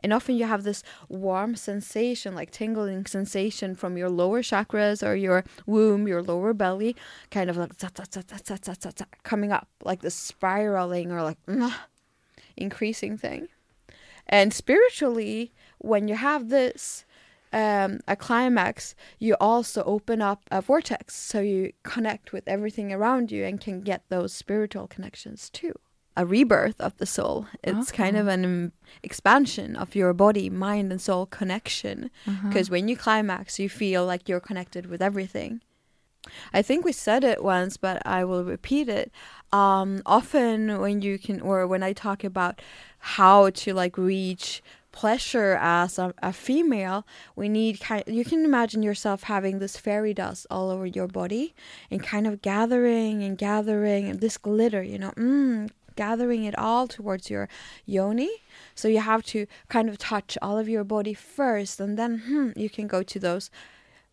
And 0.00 0.12
often 0.12 0.36
you 0.36 0.46
have 0.46 0.62
this 0.62 0.82
warm 1.08 1.56
sensation, 1.56 2.34
like 2.34 2.50
tingling 2.50 3.06
sensation 3.06 3.74
from 3.74 3.96
your 3.96 4.08
lower 4.08 4.42
chakras 4.42 5.06
or 5.06 5.14
your 5.14 5.44
womb, 5.66 6.08
your 6.08 6.22
lower 6.22 6.54
belly, 6.54 6.96
kind 7.30 7.50
of 7.50 7.56
like 7.56 7.72
coming 9.22 9.52
up, 9.52 9.68
like 9.82 10.00
the 10.00 10.10
spiraling 10.10 11.12
or 11.12 11.22
like 11.22 11.38
increasing 12.56 13.18
thing. 13.18 13.48
And 14.26 14.52
spiritually, 14.52 15.52
when 15.78 16.08
you 16.08 16.16
have 16.16 16.48
this, 16.48 17.04
um, 17.52 18.00
a 18.08 18.16
climax, 18.16 18.94
you 19.18 19.36
also 19.40 19.84
open 19.84 20.20
up 20.20 20.42
a 20.50 20.60
vortex. 20.60 21.14
So 21.14 21.40
you 21.40 21.72
connect 21.84 22.32
with 22.32 22.48
everything 22.48 22.92
around 22.92 23.30
you 23.30 23.44
and 23.44 23.60
can 23.60 23.80
get 23.82 24.02
those 24.08 24.32
spiritual 24.32 24.88
connections 24.88 25.50
too. 25.50 25.72
A 26.16 26.24
rebirth 26.24 26.80
of 26.80 26.96
the 26.98 27.06
soul. 27.06 27.46
It's 27.64 27.90
kind 27.90 28.16
of 28.16 28.28
an 28.28 28.44
um, 28.44 28.72
expansion 29.02 29.74
of 29.76 29.96
your 29.96 30.12
body, 30.12 30.48
mind, 30.48 30.92
and 30.92 31.00
soul 31.00 31.26
connection. 31.26 32.10
Because 32.48 32.70
when 32.70 32.88
you 32.88 32.96
climax, 32.96 33.58
you 33.58 33.68
feel 33.68 34.06
like 34.06 34.28
you're 34.28 34.40
connected 34.40 34.86
with 34.86 35.02
everything. 35.02 35.60
I 36.52 36.62
think 36.62 36.84
we 36.84 36.92
said 36.92 37.24
it 37.24 37.42
once, 37.42 37.76
but 37.76 38.00
I 38.06 38.24
will 38.24 38.44
repeat 38.44 38.88
it. 38.88 39.12
Um, 39.52 40.02
often 40.06 40.80
when 40.80 41.02
you 41.02 41.18
can, 41.18 41.40
or 41.40 41.66
when 41.66 41.82
I 41.82 41.92
talk 41.92 42.24
about 42.24 42.62
how 43.04 43.50
to 43.50 43.74
like 43.74 43.98
reach 43.98 44.62
pleasure 44.90 45.58
as 45.60 45.98
a, 45.98 46.14
a 46.22 46.32
female, 46.32 47.06
we 47.36 47.50
need 47.50 47.78
kind. 47.80 48.02
You 48.06 48.24
can 48.24 48.46
imagine 48.46 48.82
yourself 48.82 49.24
having 49.24 49.58
this 49.58 49.76
fairy 49.76 50.14
dust 50.14 50.46
all 50.50 50.70
over 50.70 50.86
your 50.86 51.06
body, 51.06 51.54
and 51.90 52.02
kind 52.02 52.26
of 52.26 52.40
gathering 52.40 53.22
and 53.22 53.36
gathering, 53.36 54.08
and 54.08 54.20
this 54.20 54.38
glitter, 54.38 54.82
you 54.82 54.98
know, 54.98 55.10
mm, 55.18 55.68
gathering 55.96 56.44
it 56.44 56.58
all 56.58 56.88
towards 56.88 57.28
your 57.28 57.46
yoni. 57.84 58.30
So 58.74 58.88
you 58.88 59.00
have 59.00 59.22
to 59.26 59.46
kind 59.68 59.90
of 59.90 59.98
touch 59.98 60.38
all 60.40 60.58
of 60.58 60.68
your 60.68 60.84
body 60.84 61.12
first, 61.12 61.80
and 61.80 61.98
then 61.98 62.22
hmm, 62.26 62.50
you 62.56 62.70
can 62.70 62.86
go 62.86 63.02
to 63.02 63.18
those 63.18 63.50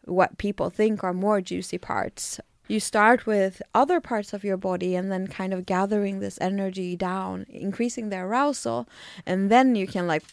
what 0.03 0.37
people 0.37 0.69
think 0.69 1.01
are 1.01 1.13
more 1.13 1.39
juicy 1.39 1.77
parts. 1.77 2.41
You 2.67 2.79
start 2.79 3.25
with 3.25 3.61
other 3.73 3.99
parts 3.99 4.33
of 4.33 4.43
your 4.43 4.57
body 4.57 4.95
and 4.95 5.11
then 5.11 5.27
kind 5.27 5.53
of 5.53 5.65
gathering 5.65 6.19
this 6.19 6.37
energy 6.39 6.95
down, 6.95 7.45
increasing 7.49 8.09
the 8.09 8.17
arousal, 8.17 8.87
and 9.25 9.49
then 9.51 9.75
you 9.75 9.87
can 9.87 10.07
like 10.07 10.23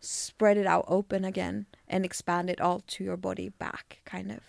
spread 0.00 0.56
it 0.56 0.66
out 0.66 0.84
open 0.86 1.24
again 1.24 1.66
and 1.88 2.04
expand 2.04 2.50
it 2.50 2.60
all 2.60 2.82
to 2.86 3.02
your 3.04 3.16
body 3.16 3.48
back, 3.48 4.00
kind 4.04 4.30
of. 4.30 4.40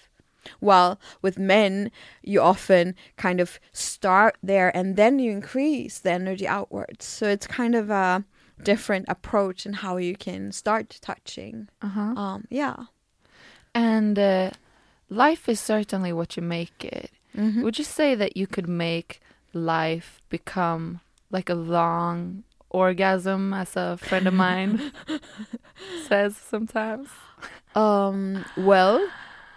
While 0.59 0.99
with 1.21 1.39
men, 1.39 1.91
you 2.21 2.41
often 2.41 2.95
kind 3.17 3.39
of 3.39 3.59
start 3.71 4.37
there 4.43 4.75
and 4.75 4.95
then 4.95 5.17
you 5.17 5.31
increase 5.31 5.99
the 5.99 6.11
energy 6.11 6.47
outwards. 6.47 7.05
So 7.05 7.27
it's 7.27 7.47
kind 7.47 7.73
of 7.73 7.89
a 7.89 8.23
different 8.61 9.05
approach 9.07 9.65
in 9.65 9.73
how 9.73 9.97
you 9.97 10.15
can 10.15 10.51
start 10.51 10.99
touching. 11.01 11.69
Uh 11.81 11.87
huh. 11.87 12.01
Um, 12.01 12.45
yeah. 12.49 12.75
And 13.73 14.17
uh, 14.17 14.51
life 15.15 15.47
is 15.49 15.59
certainly 15.59 16.11
what 16.13 16.35
you 16.37 16.43
make 16.43 16.83
it. 16.83 17.11
Mhm. 17.35 17.63
Would 17.63 17.77
you 17.77 17.83
say 17.85 18.15
that 18.15 18.35
you 18.37 18.47
could 18.47 18.67
make 18.69 19.21
life 19.53 20.21
become 20.29 20.99
like 21.31 21.49
a 21.49 21.55
long 21.55 22.43
orgasm, 22.69 23.53
as 23.53 23.75
a 23.75 23.97
friend 23.97 24.27
of 24.27 24.33
mine 24.33 24.91
says 26.07 26.35
sometimes? 26.37 27.07
Um, 27.75 28.45
well, 28.57 29.05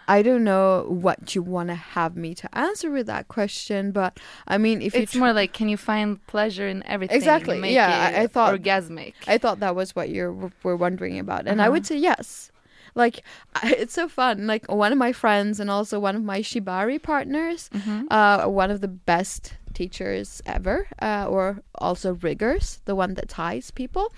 I 0.08 0.22
don't 0.22 0.42
know 0.44 0.86
what 0.88 1.34
you 1.34 1.42
want 1.42 1.68
to 1.68 1.74
have 1.74 2.16
me 2.16 2.34
to 2.36 2.48
answer 2.58 2.90
with 2.90 3.06
that 3.06 3.28
question, 3.28 3.92
but 3.92 4.18
I 4.46 4.56
mean, 4.58 4.80
if 4.82 4.94
it's 4.94 5.14
you 5.14 5.20
more 5.20 5.32
like, 5.32 5.52
can 5.52 5.68
you 5.68 5.76
find 5.76 6.24
pleasure 6.26 6.66
in 6.66 6.82
everything? 6.86 7.16
Exactly, 7.16 7.58
make 7.60 7.74
yeah, 7.74 8.10
I- 8.14 8.20
it 8.20 8.22
I 8.22 8.26
thought- 8.26 8.54
orgasmic. 8.54 9.14
I 9.26 9.38
thought 9.38 9.60
that 9.60 9.74
was 9.76 9.94
what 9.94 10.08
you 10.08 10.50
were 10.62 10.76
wondering 10.76 11.18
about, 11.18 11.46
and 11.46 11.60
I 11.60 11.64
Uh-huh. 11.64 11.72
would 11.72 11.86
say 11.86 11.96
yes. 11.98 12.50
Like 12.94 13.22
it's 13.62 13.94
so 13.94 14.08
fun. 14.08 14.46
Like 14.46 14.70
one 14.70 14.92
of 14.92 14.98
my 14.98 15.12
friends 15.12 15.60
and 15.60 15.70
also 15.70 15.98
one 16.00 16.16
of 16.16 16.22
my 16.24 16.40
shibari 16.40 17.02
partners, 17.02 17.70
Mhm. 17.74 18.06
uh, 18.10 18.46
one 18.48 18.70
of 18.70 18.80
the 18.80 18.88
best 18.88 19.54
teachers 19.74 20.42
ever, 20.46 20.88
uh, 21.00 21.26
or 21.28 21.62
also 21.76 22.14
riggers, 22.14 22.80
the 22.84 22.94
one 22.96 23.14
that 23.14 23.28
ties 23.28 23.70
people. 23.70 24.12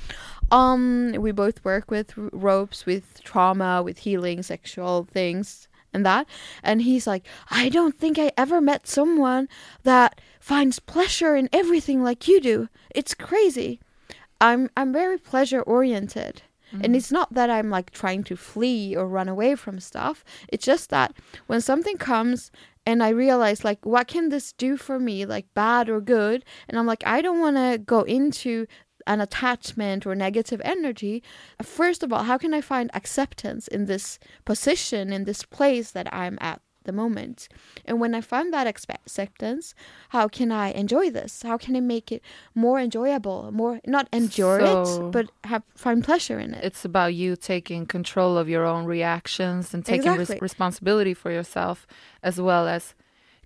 Um, 0.51 1.13
we 1.19 1.33
both 1.33 1.63
work 1.65 1.91
with 1.91 2.15
r- 2.17 2.31
ropes, 2.33 2.87
with 2.87 3.23
trauma, 3.25 3.83
with 3.83 3.99
healing, 3.99 4.43
sexual 4.43 5.07
things, 5.13 5.69
and 5.93 6.07
that. 6.07 6.27
And 6.63 6.83
he's 6.83 7.07
like, 7.07 7.27
I 7.51 7.69
don't 7.69 7.99
think 7.99 8.19
I 8.19 8.33
ever 8.39 8.61
met 8.61 8.87
someone 8.89 9.49
that 9.83 10.21
finds 10.41 10.79
pleasure 10.79 11.37
in 11.37 11.49
everything 11.53 12.03
like 12.03 12.27
you 12.27 12.41
do. 12.41 12.69
It's 12.95 13.13
crazy. 13.15 13.81
I'm 14.41 14.71
I'm 14.77 14.93
very 14.93 15.19
pleasure 15.19 15.61
oriented. 15.61 16.43
And 16.73 16.95
mm. 16.95 16.97
it's 16.97 17.13
not 17.13 17.33
that 17.35 17.51
I'm 17.51 17.71
like 17.71 17.91
trying 17.91 18.25
to 18.25 18.37
flee 18.37 18.97
or 18.97 19.09
run 19.09 19.29
away 19.29 19.55
from 19.57 19.81
stuff. 19.81 20.25
It's 20.49 20.65
just 20.65 20.91
that 20.91 21.15
when 21.47 21.61
something 21.61 21.99
comes 21.99 22.51
and 22.87 23.03
I 23.03 23.11
realize 23.11 23.65
like 23.65 23.85
what 23.85 24.09
can 24.09 24.29
this 24.29 24.53
do 24.53 24.77
for 24.77 24.99
me, 24.99 25.27
like 25.27 25.47
bad 25.55 25.89
or 25.89 26.01
good, 26.01 26.45
and 26.69 26.79
I'm 26.79 26.87
like 26.87 27.07
I 27.07 27.21
don't 27.23 27.41
want 27.41 27.57
to 27.57 27.79
go 27.79 28.03
into 28.03 28.67
an 29.07 29.21
attachment 29.21 30.07
or 30.07 30.15
negative 30.15 30.61
energy. 30.65 31.23
First 31.63 32.03
of 32.03 32.13
all, 32.13 32.25
how 32.25 32.39
can 32.39 32.55
I 32.55 32.61
find 32.61 32.91
acceptance 32.95 33.67
in 33.69 33.87
this 33.87 34.19
position 34.45 35.13
in 35.13 35.25
this 35.25 35.45
place 35.45 35.91
that 35.93 36.13
I'm 36.13 36.39
at 36.41 36.61
the 36.85 36.93
moment? 36.93 37.49
And 37.85 38.01
when 38.01 38.15
I 38.15 38.21
find 38.21 38.53
that 38.53 38.67
acceptance, 38.67 39.75
how 40.11 40.29
can 40.29 40.51
I 40.53 40.73
enjoy 40.73 41.11
this? 41.11 41.43
How 41.43 41.57
can 41.59 41.77
I 41.77 41.81
make 41.81 42.11
it 42.13 42.23
more 42.55 42.79
enjoyable, 42.81 43.51
more 43.53 43.81
not 43.87 44.09
endure 44.13 44.61
So- 44.61 45.07
it, 45.09 45.13
but 45.13 45.27
have 45.45 45.63
find 45.75 46.03
pleasure 46.05 46.39
in 46.39 46.55
it? 46.55 46.65
It's 46.65 46.85
about 46.85 47.15
you 47.15 47.37
taking 47.37 47.87
control 47.87 48.37
of 48.39 48.49
your 48.49 48.65
own 48.65 48.85
reactions 48.87 49.75
and 49.75 49.85
taking 49.85 50.13
res- 50.17 50.41
responsibility 50.41 51.15
for 51.15 51.31
yourself, 51.31 51.87
as 52.23 52.41
well 52.41 52.67
as 52.69 52.95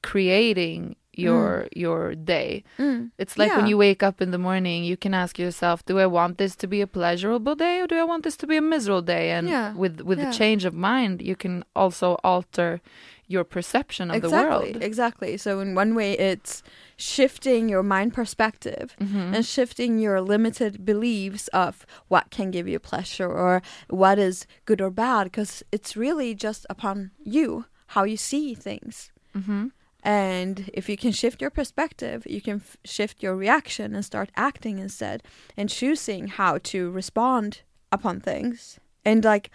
creating 0.02 0.96
your 1.16 1.68
your 1.74 2.14
day. 2.16 2.62
Mm. 2.78 3.10
It's 3.18 3.38
like 3.38 3.52
when 3.56 3.68
you 3.68 3.78
wake 3.78 4.02
up 4.02 4.20
in 4.20 4.30
the 4.32 4.38
morning, 4.48 4.82
you 4.84 4.96
can 4.96 5.14
ask 5.14 5.38
yourself, 5.38 5.84
"Do 5.86 5.98
I 6.00 6.06
want 6.06 6.38
this 6.38 6.56
to 6.56 6.66
be 6.66 6.80
a 6.82 6.86
pleasurable 6.86 7.54
day, 7.54 7.80
or 7.80 7.86
do 7.86 7.96
I 7.96 8.02
want 8.04 8.22
this 8.24 8.36
to 8.38 8.46
be 8.46 8.56
a 8.56 8.60
miserable 8.74 9.02
day?" 9.16 9.30
And 9.30 9.48
Yeah, 9.48 9.74
with 9.82 10.00
with 10.00 10.18
yeah. 10.18 10.26
the 10.30 10.32
change 10.40 10.64
of 10.68 10.74
mind, 10.74 11.22
you 11.22 11.36
can 11.36 11.64
also 11.74 12.08
alter 12.24 12.80
your 13.26 13.44
perception 13.44 14.10
of 14.10 14.16
exactly, 14.16 14.66
the 14.66 14.72
world. 14.78 14.82
exactly. 14.82 15.36
So 15.36 15.60
in 15.60 15.74
one 15.74 15.94
way, 15.94 16.12
it's 16.18 16.62
shifting 16.96 17.68
your 17.68 17.82
mind 17.82 18.12
perspective 18.14 18.94
Mhm. 19.00 19.34
and 19.34 19.46
shifting 19.46 19.98
your 19.98 20.20
limited 20.20 20.84
beliefs 20.84 21.48
of 21.48 21.86
what 22.08 22.30
can 22.30 22.50
give 22.50 22.68
you 22.68 22.78
pleasure 22.78 23.28
or 23.28 23.62
what 23.88 24.18
is 24.18 24.46
good 24.66 24.80
or 24.80 24.90
bad, 24.90 25.24
because 25.24 25.62
it's 25.72 25.96
really 25.96 26.34
just 26.34 26.66
upon 26.68 27.10
you 27.24 27.64
how 27.88 28.04
you 28.04 28.16
see 28.16 28.54
things. 28.54 29.10
Mhm. 29.34 29.70
And 30.02 30.70
if 30.74 30.88
you 30.88 30.96
can 30.98 31.12
shift 31.12 31.40
your 31.40 31.50
perspective, 31.50 32.26
you 32.26 32.40
can 32.42 32.56
f- 32.56 32.76
shift 32.84 33.22
your 33.22 33.34
reaction 33.34 33.94
and 33.94 34.04
start 34.04 34.30
acting 34.36 34.78
instead 34.78 35.22
and 35.56 35.70
choosing 35.70 36.28
how 36.28 36.58
to 36.58 36.90
respond 36.90 37.62
upon 37.90 38.20
things. 38.20 38.78
And 39.04 39.24
like, 39.24 39.50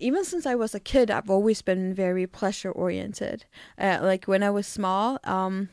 even 0.00 0.24
since 0.24 0.46
I 0.46 0.54
was 0.54 0.74
a 0.74 0.80
kid, 0.80 1.10
I've 1.10 1.30
always 1.30 1.62
been 1.62 1.94
very 1.94 2.26
pleasure 2.26 2.70
oriented. 2.70 3.44
Uh, 3.78 3.98
like 4.02 4.26
when 4.26 4.42
I 4.42 4.50
was 4.50 4.66
small, 4.66 5.18
um, 5.24 5.68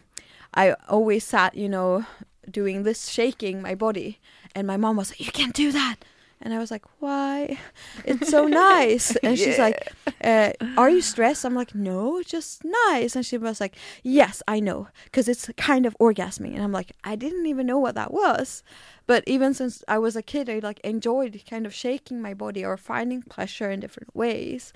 I 0.54 0.74
always 0.88 1.24
sat, 1.24 1.56
you 1.56 1.70
know, 1.70 2.06
doing 2.50 2.84
this, 2.84 3.10
shaking 3.10 3.62
my 3.62 3.76
body. 3.76 4.20
And 4.56 4.66
my 4.66 4.78
mom 4.78 4.98
was 4.98 5.12
like, 5.12 5.20
You 5.20 5.32
can't 5.32 5.54
do 5.54 5.72
that. 5.72 5.98
And 6.42 6.54
I 6.54 6.58
was 6.58 6.72
like, 6.72 6.86
Why? 7.00 7.58
It's 8.06 8.30
so 8.30 8.48
nice. 8.48 9.16
And 9.24 9.38
she's 9.38 9.60
like, 9.60 9.92
uh, 10.24 10.52
Are 10.78 10.90
you 10.90 11.02
stressed? 11.02 11.44
I'm 11.46 11.56
like, 11.56 11.76
No, 11.76 12.22
just 12.24 12.64
nice. 12.64 13.16
And 13.16 13.26
she 13.26 13.38
was 13.38 13.60
like, 13.60 13.76
Yes, 14.04 14.42
I 14.48 14.60
know. 14.60 14.88
Because 15.06 15.28
it's 15.28 15.50
kind 15.58 15.86
of 15.86 15.98
orgasming. 16.00 16.54
And 16.54 16.64
I'm 16.64 16.72
like, 16.72 16.92
I 17.04 17.16
didn't 17.16 17.46
even 17.46 17.66
know 17.68 17.78
what 17.80 17.96
that 17.96 18.14
was. 18.14 18.64
But 19.06 19.24
even 19.26 19.54
since 19.56 19.84
I 19.88 19.98
was 19.98 20.16
a 20.16 20.22
kid, 20.22 20.50
I 20.50 20.60
like 20.60 20.80
enjoyed 20.82 21.42
kind 21.50 21.66
of 21.66 21.74
shaking 21.74 22.22
my 22.22 22.34
body 22.36 22.64
or 22.64 22.78
finding 22.78 23.22
pleasure 23.24 23.70
in 23.72 23.80
different 23.80 24.16
ways. 24.16 24.72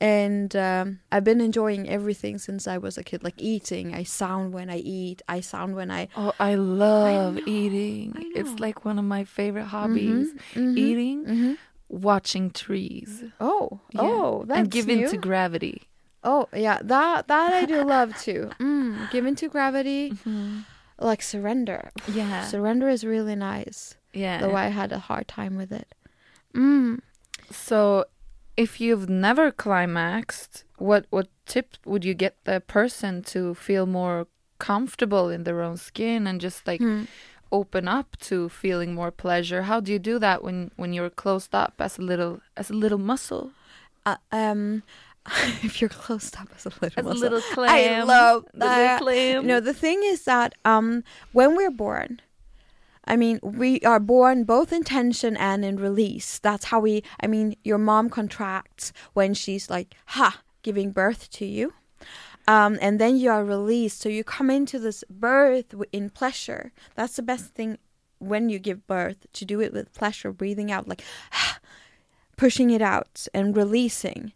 And 0.00 0.56
um, 0.56 1.00
I've 1.12 1.24
been 1.24 1.40
enjoying 1.40 1.88
everything 1.88 2.38
since 2.38 2.66
I 2.66 2.78
was 2.78 2.96
a 2.96 3.04
kid, 3.04 3.22
like 3.22 3.34
eating. 3.36 3.94
I 3.94 4.02
sound 4.02 4.54
when 4.54 4.70
I 4.70 4.78
eat. 4.78 5.22
I 5.28 5.40
sound 5.40 5.76
when 5.76 5.90
I 5.90 6.08
Oh, 6.16 6.32
I 6.40 6.54
love 6.54 7.38
eating. 7.46 8.14
I 8.16 8.32
It's 8.34 8.58
like 8.58 8.84
one 8.84 8.98
of 8.98 9.04
my 9.04 9.24
favorite 9.24 9.66
hobbies. 9.66 10.32
Mhm, 10.54 10.62
mhm, 10.62 10.74
Eating, 10.90 11.24
mhm. 11.24 11.56
watching 11.88 12.50
trees. 12.50 13.24
Oh, 13.40 13.80
Yeah. 13.92 14.00
oh, 14.02 14.44
that's 14.46 14.58
and 14.60 14.70
give 14.70 14.86
new. 14.86 15.04
into 15.04 15.16
gravity. 15.18 15.82
Oh, 16.22 16.48
yeah, 16.54 16.78
that 16.82 17.28
that 17.28 17.52
I 17.52 17.64
do 17.64 17.82
love 17.96 18.16
too. 18.20 18.50
Mm, 18.60 19.10
give 19.10 19.24
into 19.26 19.48
gravity, 19.48 20.12
like 20.98 21.22
surrender. 21.22 21.90
Yeah. 22.06 22.44
Surrender 22.44 22.88
is 22.88 23.04
really 23.04 23.34
nice. 23.36 23.96
Yeah. 24.12 24.40
Though 24.40 24.54
I 24.54 24.68
had 24.68 24.92
a 24.92 24.98
hard 24.98 25.28
time 25.28 25.56
with 25.56 25.72
it. 25.72 25.94
Mm. 26.54 27.00
So, 27.50 28.04
if 28.56 28.80
you've 28.80 29.08
never 29.08 29.50
climaxed, 29.50 30.64
what 30.78 31.06
what 31.10 31.28
tip 31.46 31.76
would 31.86 32.04
you 32.04 32.14
get 32.14 32.36
the 32.44 32.60
person 32.60 33.22
to 33.32 33.54
feel 33.54 33.86
more 33.86 34.26
comfortable 34.58 35.30
in 35.30 35.44
their 35.44 35.62
own 35.62 35.76
skin 35.78 36.26
and 36.26 36.38
just 36.40 36.66
like 36.66 36.80
Hmm. 36.80 37.04
Open 37.52 37.88
up 37.88 38.16
to 38.20 38.48
feeling 38.48 38.94
more 38.94 39.10
pleasure? 39.10 39.62
How 39.62 39.80
do 39.80 39.92
you 39.92 39.98
do 39.98 40.18
that 40.18 40.42
when 40.42 40.70
when 40.76 40.92
you're 40.92 41.10
closed 41.10 41.54
up 41.54 41.74
as 41.78 41.98
a 41.98 42.02
little 42.02 42.40
as 42.56 42.70
a 42.70 42.74
little 42.74 42.98
muscle? 42.98 43.52
Uh, 44.06 44.16
um, 44.32 44.82
if 45.62 45.80
you're 45.80 45.90
closed 45.90 46.36
up 46.36 46.48
as 46.56 46.66
a 46.66 46.70
little 46.80 46.98
As 47.00 47.04
a 47.04 47.08
muscle. 47.08 47.20
little 47.20 47.64
I 47.64 48.02
love 48.02 48.46
the 48.54 48.66
little 48.66 48.98
clam. 48.98 49.46
No, 49.46 49.60
the 49.60 49.74
thing 49.74 50.00
is 50.04 50.24
that 50.24 50.54
um, 50.64 51.04
when 51.32 51.54
we're 51.56 51.70
born, 51.70 52.20
I 53.04 53.16
mean, 53.16 53.38
we 53.42 53.80
are 53.80 54.00
born 54.00 54.44
both 54.44 54.72
in 54.72 54.82
tension 54.84 55.36
and 55.36 55.64
in 55.64 55.76
release. 55.76 56.38
That's 56.38 56.66
how 56.66 56.80
we. 56.80 57.02
I 57.22 57.26
mean, 57.26 57.56
your 57.64 57.78
mom 57.78 58.08
contracts 58.08 58.92
when 59.12 59.34
she's 59.34 59.68
like, 59.68 59.94
"Ha," 60.06 60.40
giving 60.62 60.90
birth 60.92 61.30
to 61.32 61.44
you. 61.44 61.74
Um, 62.50 62.78
and 62.80 63.00
then 63.00 63.16
you 63.16 63.30
are 63.30 63.44
released. 63.44 64.00
So 64.00 64.08
you 64.08 64.24
come 64.24 64.50
into 64.50 64.80
this 64.80 65.04
birth 65.08 65.72
in 65.92 66.10
pleasure. 66.10 66.72
That's 66.96 67.14
the 67.14 67.22
best 67.22 67.54
thing 67.54 67.78
when 68.18 68.48
you 68.48 68.58
give 68.58 68.88
birth 68.88 69.24
to 69.34 69.44
do 69.44 69.60
it 69.60 69.72
with 69.72 69.94
pleasure, 69.94 70.32
breathing 70.32 70.72
out 70.72 70.88
like 70.88 71.04
pushing 72.36 72.70
it 72.70 72.82
out 72.82 73.28
and 73.32 73.56
releasing. 73.56 74.32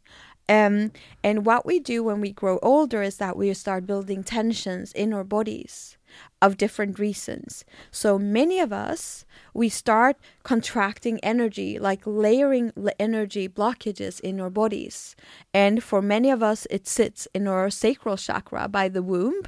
Um, 0.48 0.92
and 1.24 1.44
what 1.44 1.66
we 1.66 1.80
do 1.80 2.04
when 2.04 2.20
we 2.20 2.30
grow 2.30 2.60
older 2.62 3.02
is 3.02 3.16
that 3.16 3.36
we 3.36 3.52
start 3.52 3.84
building 3.84 4.22
tensions 4.22 4.92
in 4.92 5.12
our 5.12 5.24
bodies 5.24 5.96
of 6.40 6.56
different 6.56 6.98
reasons. 6.98 7.64
So 7.90 8.18
many 8.18 8.60
of 8.60 8.72
us, 8.72 9.24
we 9.52 9.68
start 9.68 10.16
contracting 10.42 11.18
energy, 11.20 11.78
like 11.78 12.02
layering 12.04 12.72
energy 12.98 13.48
blockages 13.48 14.20
in 14.20 14.40
our 14.40 14.50
bodies. 14.50 15.16
And 15.52 15.82
for 15.82 16.02
many 16.02 16.30
of 16.30 16.42
us, 16.42 16.66
it 16.70 16.86
sits 16.86 17.26
in 17.34 17.48
our 17.48 17.70
sacral 17.70 18.16
chakra 18.16 18.68
by 18.68 18.88
the 18.88 19.02
womb 19.02 19.42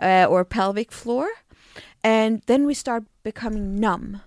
uh, 0.00 0.26
or 0.28 0.44
pelvic 0.44 0.92
floor. 0.92 1.28
And 2.02 2.42
then 2.46 2.66
we 2.66 2.74
start 2.74 3.04
becoming 3.22 3.76
numb 3.76 4.22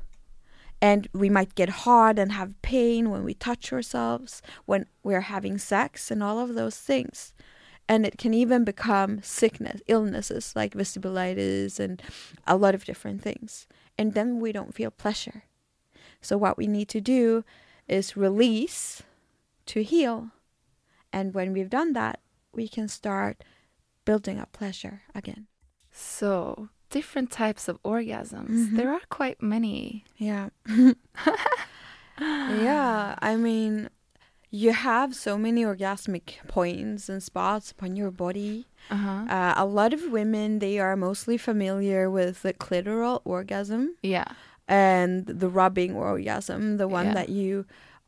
and 0.84 1.08
we 1.14 1.30
might 1.30 1.56
get 1.56 1.70
hard 1.70 2.20
and 2.20 2.34
have 2.34 2.62
pain 2.62 3.10
when 3.10 3.24
we 3.24 3.34
touch 3.34 3.72
ourselves, 3.72 4.42
when 4.66 4.86
we're 5.02 5.22
having 5.22 5.58
sex, 5.58 6.12
and 6.12 6.22
all 6.22 6.40
of 6.40 6.56
those 6.56 6.78
things. 6.78 7.34
And 7.88 8.06
it 8.06 8.18
can 8.18 8.34
even 8.34 8.64
become 8.64 9.22
sickness, 9.22 9.82
illnesses 9.88 10.54
like 10.56 10.74
vestibulitis 10.74 11.80
and 11.80 12.02
a 12.48 12.56
lot 12.56 12.76
of 12.76 12.86
different 12.86 13.22
things. 13.22 13.68
And 13.98 14.14
then 14.14 14.40
we 14.40 14.52
don't 14.52 14.74
feel 14.74 14.90
pleasure. 14.92 15.44
So, 16.22 16.38
what 16.38 16.58
we 16.58 16.68
need 16.68 16.88
to 16.90 17.02
do 17.02 17.44
is 17.88 18.16
release 18.16 19.04
to 19.68 19.84
heal. 19.84 20.32
And 21.12 21.34
when 21.34 21.52
we've 21.54 21.70
done 21.70 21.94
that, 21.94 22.20
we 22.54 22.68
can 22.68 22.88
start 22.88 23.44
building 24.06 24.40
up 24.40 24.52
pleasure 24.54 25.02
again. 25.14 25.48
So, 25.92 26.70
different 26.90 27.32
types 27.32 27.68
of 27.68 27.82
orgasms. 27.84 28.70
Mhm. 28.70 28.78
There 28.78 28.92
are 28.94 29.02
quite 29.10 29.42
many. 29.44 30.06
Yeah. 30.18 30.50
yeah, 32.20 33.16
I 33.20 33.36
mean, 33.36 33.90
you 34.62 34.72
have 34.72 35.16
so 35.16 35.36
many 35.46 35.62
orgasmic 35.64 36.28
points 36.48 37.10
and 37.10 37.24
spots 37.24 37.72
upon 37.72 37.96
your 37.96 38.12
body. 38.12 38.68
Uh-huh. 38.96 39.26
Uh, 39.38 39.54
a 39.58 39.66
lot 39.66 39.92
of 39.98 40.02
women 40.12 40.60
they 40.60 40.78
are 40.78 40.96
mostly 40.96 41.38
familiar 41.50 42.04
with 42.18 42.44
the 42.44 42.54
clitoral 42.54 43.22
orgasm 43.26 43.96
Yeah. 44.04 44.30
and 44.68 45.26
the 45.26 45.50
rubbing 45.50 45.96
orgasm, 45.96 46.78
the 46.78 46.88
one 47.00 47.08
Yeah. 47.08 47.14
that 47.20 47.30
you 47.30 47.66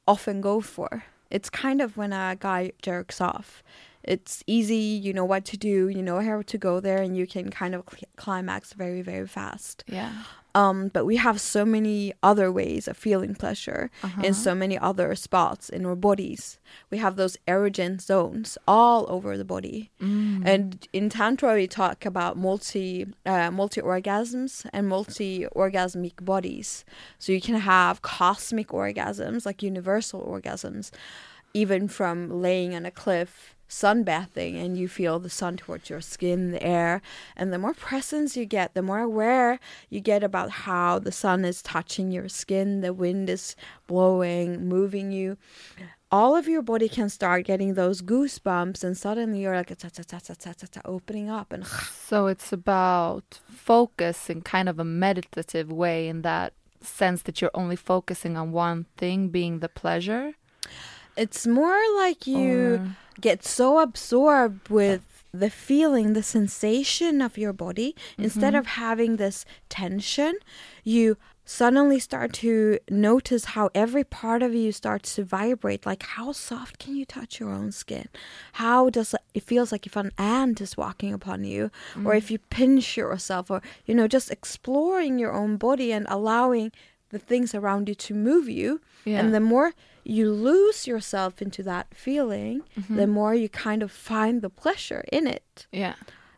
often 0.07 0.39
go 0.41 0.61
for. 0.61 1.03
It's 1.31 1.49
kind 1.49 1.81
of 1.81 1.97
when 1.97 2.13
a 2.13 2.37
guy 2.39 2.71
jerks 2.87 3.19
off. 3.19 3.63
It's 4.03 4.43
easy, 4.45 4.85
you 5.05 5.11
know 5.17 5.25
what 5.25 5.45
to 5.45 5.57
do, 5.57 5.89
you 5.89 6.03
know 6.03 6.19
how 6.21 6.43
to 6.43 6.57
go 6.59 6.79
there, 6.79 7.01
and 7.01 7.17
you 7.17 7.25
can 7.25 7.49
kind 7.49 7.73
of 7.73 7.81
cl- 7.89 8.11
climax 8.17 8.73
very, 8.73 9.01
very 9.01 9.27
fast. 9.27 9.83
Yeah. 9.87 10.13
Um, 10.55 10.89
but 10.95 11.05
we 11.05 11.17
have 11.17 11.39
so 11.41 11.65
many 11.65 12.13
other 12.23 12.49
ways 12.51 12.87
of 12.87 12.95
feeling 12.97 13.35
pleasure 13.35 13.91
Uh-huh. 14.03 14.21
in 14.27 14.33
so 14.33 14.55
many 14.55 14.77
other 14.79 15.13
spots 15.15 15.69
in 15.69 15.85
our 15.85 15.95
bodies. 15.95 16.59
We 16.89 16.97
have 16.99 17.15
those 17.17 17.37
erogen 17.47 17.99
zones 18.01 18.57
all 18.65 19.05
over 19.15 19.37
the 19.37 19.43
body. 19.55 19.91
Mm. 20.01 20.45
And 20.45 20.87
in 20.93 21.09
tantra, 21.09 21.53
we 21.55 21.67
talk 21.67 22.05
about 22.05 22.37
multi 22.37 23.05
uh, 23.25 23.51
multi 23.51 23.81
orgasms 23.81 24.65
and 24.73 24.87
multi 24.87 25.45
orgasmic 25.55 26.23
bodies. 26.23 26.85
So 27.19 27.31
you 27.33 27.41
can 27.41 27.55
have 27.59 28.01
cosmic 28.01 28.69
orgasms, 28.69 29.45
like 29.45 29.61
universal 29.61 30.21
orgasms, 30.33 30.91
even 31.53 31.87
from 31.87 32.41
laying 32.41 32.73
on 32.75 32.85
a 32.85 32.91
cliff, 32.91 33.54
sunbathing, 33.69 34.55
and 34.63 34.77
you 34.77 34.87
feel 34.87 35.19
the 35.19 35.29
sun 35.29 35.57
towards 35.57 35.89
your 35.89 36.01
skin, 36.01 36.51
the 36.51 36.63
air. 36.63 37.01
And 37.35 37.51
the 37.51 37.57
more 37.59 37.73
presence 37.73 38.37
you 38.37 38.45
get, 38.45 38.73
the 38.73 38.81
more 38.81 38.99
aware 38.99 39.59
you 39.89 39.99
get 39.99 40.23
about 40.23 40.49
how 40.51 40.99
the 40.99 41.11
sun 41.11 41.45
is 41.45 41.61
touching 41.61 42.11
your 42.11 42.29
skin, 42.29 42.81
the 42.81 42.93
wind 42.93 43.29
is 43.29 43.55
blowing, 43.87 44.67
moving 44.67 45.11
you 45.11 45.37
all 46.11 46.35
of 46.35 46.47
your 46.47 46.61
body 46.61 46.87
can 46.87 47.09
start 47.09 47.45
getting 47.45 47.73
those 47.73 48.01
goosebumps 48.01 48.83
and 48.83 48.95
suddenly 48.95 49.41
you're 49.41 49.55
like 49.55 49.67
ta, 49.75 49.89
ta, 49.89 50.03
ta, 50.07 50.19
ta, 50.19 50.33
ta, 50.39 50.53
ta, 50.53 50.67
ta, 50.71 50.81
opening 50.85 51.29
up 51.29 51.51
and 51.51 51.65
So 52.07 52.27
it's 52.27 52.53
about 52.53 53.39
focus 53.49 54.29
in 54.29 54.41
kind 54.43 54.69
of 54.69 54.79
a 54.79 54.85
meditative 54.85 55.71
way 55.71 56.07
in 56.07 56.21
that 56.21 56.53
sense 56.79 57.23
that 57.23 57.41
you're 57.41 57.51
only 57.55 57.75
focusing 57.75 58.37
on 58.37 58.51
one 58.51 58.85
thing 58.97 59.29
being 59.29 59.59
the 59.59 59.67
pleasure. 59.67 60.33
it's 61.17 61.47
more 61.47 61.81
like 61.97 62.27
you 62.27 62.75
Or- 62.75 62.97
get 63.21 63.43
so 63.43 63.79
absorbed 63.79 64.69
with 64.69 65.23
the 65.33 65.49
feeling 65.49 66.13
the 66.13 66.23
sensation 66.23 67.21
of 67.21 67.37
your 67.37 67.51
body 67.51 67.95
instead 68.17 68.53
mm-hmm. 68.53 68.59
of 68.59 68.67
having 68.67 69.17
this 69.17 69.45
tension 69.69 70.33
you 70.83 71.17
suddenly 71.45 71.99
start 71.99 72.33
to 72.33 72.79
notice 72.89 73.45
how 73.45 73.69
every 73.75 74.03
part 74.03 74.41
of 74.41 74.53
you 74.53 74.71
starts 74.71 75.15
to 75.15 75.23
vibrate. 75.23 75.85
Like 75.85 76.03
how 76.03 76.31
soft 76.31 76.79
can 76.79 76.95
you 76.95 77.05
touch 77.05 77.39
your 77.39 77.51
own 77.51 77.71
skin? 77.71 78.09
How 78.53 78.89
does 78.89 79.15
it, 79.33 79.43
feels 79.43 79.71
like 79.71 79.85
if 79.85 79.95
an 79.95 80.11
ant 80.17 80.59
is 80.59 80.75
walking 80.75 81.13
upon 81.13 81.43
you 81.43 81.69
or 82.03 82.15
if 82.15 82.31
you 82.31 82.39
mm. 82.39 82.49
pinch 82.49 82.97
yourself 82.97 83.51
or 83.51 83.61
you 83.85 83.93
know 83.93 84.07
just 84.07 84.31
exploring 84.31 85.19
your 85.19 85.33
own 85.33 85.57
body 85.57 85.93
and 85.93 86.07
allowing 86.09 86.71
the 87.09 87.19
things 87.19 87.53
around 87.53 87.87
you 87.87 87.95
to 87.95 88.13
move 88.15 88.49
you. 88.49 88.81
Yeah. 89.05 89.19
and 89.19 89.35
the 89.35 89.39
more 89.39 89.73
you 90.07 90.31
lose 90.31 90.85
yourself 90.87 91.41
into 91.41 91.61
that 91.63 91.87
feeling 91.93 92.61
the 92.89 93.07
more 93.07 93.33
you 93.33 93.49
kind 93.49 93.81
of 93.83 93.91
find 93.91 94.41
the 94.41 94.49
pleasure 94.49 95.03
in 95.11 95.25
it 95.27 95.65
Yeah. 95.71 95.95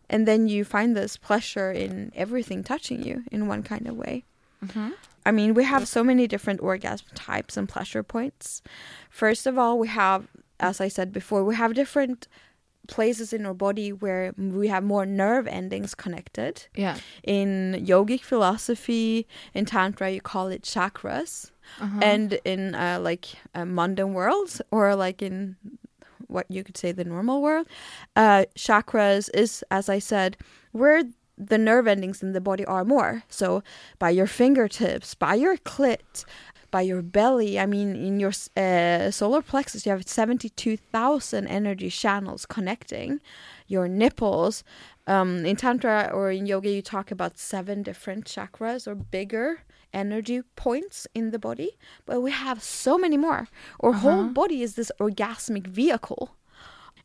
and 0.10 0.26
then 0.28 0.48
you 0.48 0.64
find 0.64 0.96
this 0.96 1.18
pleasure 1.18 1.72
in 1.72 2.12
everything 2.16 2.64
touching 2.64 3.04
you 3.04 3.24
in 3.32 3.48
one 3.48 3.64
kind 3.64 3.86
of 3.88 3.96
way 3.96 4.24
Mm-hmm. 4.66 4.90
I 5.24 5.32
mean, 5.32 5.54
we 5.54 5.66
have 5.66 5.88
so 5.88 6.04
many 6.04 6.26
different 6.26 6.62
orgasm 6.62 7.06
types 7.14 7.58
and 7.58 7.70
pleasure 7.70 8.02
points. 8.02 8.64
First 9.10 9.46
of 9.46 9.56
all, 9.56 9.78
we 9.78 9.88
have, 9.90 10.22
as 10.60 10.82
I 10.82 10.88
said 10.88 11.12
before, 11.14 11.44
we 11.44 11.54
have 11.56 11.74
different 11.76 12.28
places 12.88 13.34
in 13.34 13.46
our 13.46 13.54
body 13.54 13.92
where 13.92 14.34
we 14.38 14.68
have 14.70 14.84
more 14.84 15.06
nerve 15.06 15.46
endings 15.46 15.94
connected. 15.94 16.66
Yeah. 16.76 16.98
In 17.24 17.84
yogic 17.86 18.22
philosophy, 18.22 19.28
in 19.54 19.66
tantra, 19.66 20.10
you 20.10 20.22
call 20.22 20.48
it 20.48 20.64
chakras, 20.64 21.52
Uh-huh. 21.80 22.00
and 22.02 22.40
in 22.46 22.76
uh, 22.76 23.00
like 23.02 23.28
uh, 23.54 23.66
mundane 23.66 24.14
worlds 24.14 24.62
or 24.72 24.96
like 24.96 25.22
in 25.22 25.56
what 26.28 26.46
you 26.50 26.64
could 26.64 26.78
say 26.78 26.92
the 26.92 27.06
normal 27.06 27.42
world, 27.42 27.68
uh, 28.16 28.46
chakras 28.56 29.30
is, 29.34 29.64
as 29.72 29.90
I 29.90 30.00
said, 30.00 30.38
where 30.72 31.04
the 31.38 31.58
nerve 31.58 31.88
endings 31.88 32.24
in 32.24 32.34
the 32.34 32.42
body 32.42 32.66
are 32.66 32.84
more. 32.84 33.24
So 33.30 33.64
by 34.00 34.10
your 34.10 34.28
fingertips, 34.28 35.14
by 35.14 35.36
your 35.36 35.58
clit, 35.58 36.26
by 36.72 36.82
your 36.82 37.02
belly. 37.02 37.60
I 37.60 37.66
mean, 37.66 37.96
in 37.96 38.20
your 38.20 38.34
uh, 38.56 39.12
solar 39.12 39.42
plexus, 39.42 39.86
you 39.86 39.92
have 39.92 40.08
72,000 40.08 41.48
energy 41.48 41.90
channels 41.90 42.46
connecting 42.46 43.22
your 43.68 43.88
nipples. 43.88 44.64
Um, 45.06 45.46
in 45.46 45.56
Tantra 45.56 46.10
or 46.14 46.32
in 46.32 46.46
yoga, 46.46 46.70
you 46.70 46.82
talk 46.82 47.12
about 47.12 47.38
seven 47.38 47.84
different 47.84 48.26
chakras 48.26 48.88
or 48.88 48.96
bigger 48.96 49.62
energy 49.98 50.42
points 50.56 51.08
in 51.14 51.32
the 51.32 51.40
body, 51.40 51.72
but 52.06 52.22
we 52.22 52.32
have 52.32 52.62
so 52.64 52.98
many 52.98 53.18
more. 53.18 53.48
Our 53.80 53.94
whole 53.94 54.26
body 54.42 54.62
is 54.62 54.76
this 54.76 54.92
orgasmic 55.00 55.68
vehicle. 55.68 56.36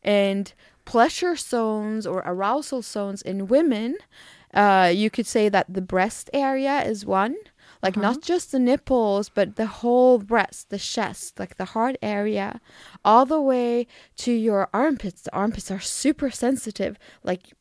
And 0.03 0.53
pleasure 0.85 1.35
zones 1.35 2.05
or 2.05 2.19
arousal 2.25 2.81
zones 2.81 3.21
in 3.21 3.47
women, 3.47 3.97
uh, 4.53 4.91
you 4.93 5.09
could 5.09 5.25
say 5.25 5.49
that 5.49 5.73
the 5.73 5.81
breast 5.81 6.29
area 6.33 6.83
is 6.83 7.05
one. 7.05 7.35
Like 7.81 7.97
not 7.97 8.21
just 8.21 8.51
the 8.51 8.59
nipples, 8.59 9.27
but 9.27 9.57
the 9.57 9.65
whole 9.65 10.17
breast, 10.17 10.69
the 10.69 10.79
chest, 10.79 11.37
like 11.37 11.57
the 11.57 11.65
heart 11.75 11.97
area, 12.01 12.61
all 13.03 13.25
the 13.25 13.41
way 13.41 13.87
to 14.23 14.31
your 14.31 14.69
armpits. 14.73 15.23
The 15.23 15.35
armpits 15.35 15.69
are 15.69 15.81
super 15.81 16.29
sensitive, 16.29 16.97
like 17.23 17.53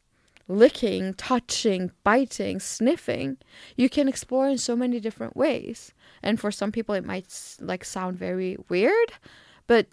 licking, 0.53 1.15
touching, 1.15 1.91
biting, 2.05 2.61
sniffing. 2.61 3.37
You 3.77 3.89
can 3.89 4.09
explore 4.09 4.49
in 4.49 4.59
so 4.59 4.77
many 4.77 5.01
different 5.01 5.37
ways. 5.37 5.93
And 6.23 6.39
for 6.39 6.51
some 6.51 6.71
people, 6.73 6.95
it 6.95 7.05
might 7.05 7.27
like 7.61 7.85
sound 7.85 8.17
very 8.19 8.57
weird, 8.69 9.13
but 9.67 9.87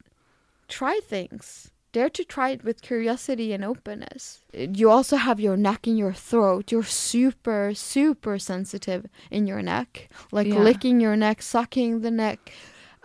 try 0.67 1.00
things. 1.04 1.72
Dare 1.91 2.10
to 2.10 2.24
try 2.24 2.50
it 2.52 2.63
with 2.63 2.84
curiosity 2.84 3.52
and 3.52 3.65
openness. 3.65 4.41
You 4.54 4.91
also 4.91 5.15
have 5.15 5.39
your 5.39 5.58
neck 5.58 5.88
and 5.88 5.98
your 5.98 6.13
throat. 6.13 6.72
You're 6.72 6.84
super, 6.84 7.72
super 7.74 8.38
sensitive 8.38 9.08
in 9.32 9.48
your 9.48 9.63
neck, 9.63 10.10
like 10.32 10.45
Yeah. 10.45 10.60
licking 10.62 11.00
your 11.02 11.15
neck, 11.15 11.41
sucking 11.41 12.02
the 12.02 12.12
neck. 12.12 12.52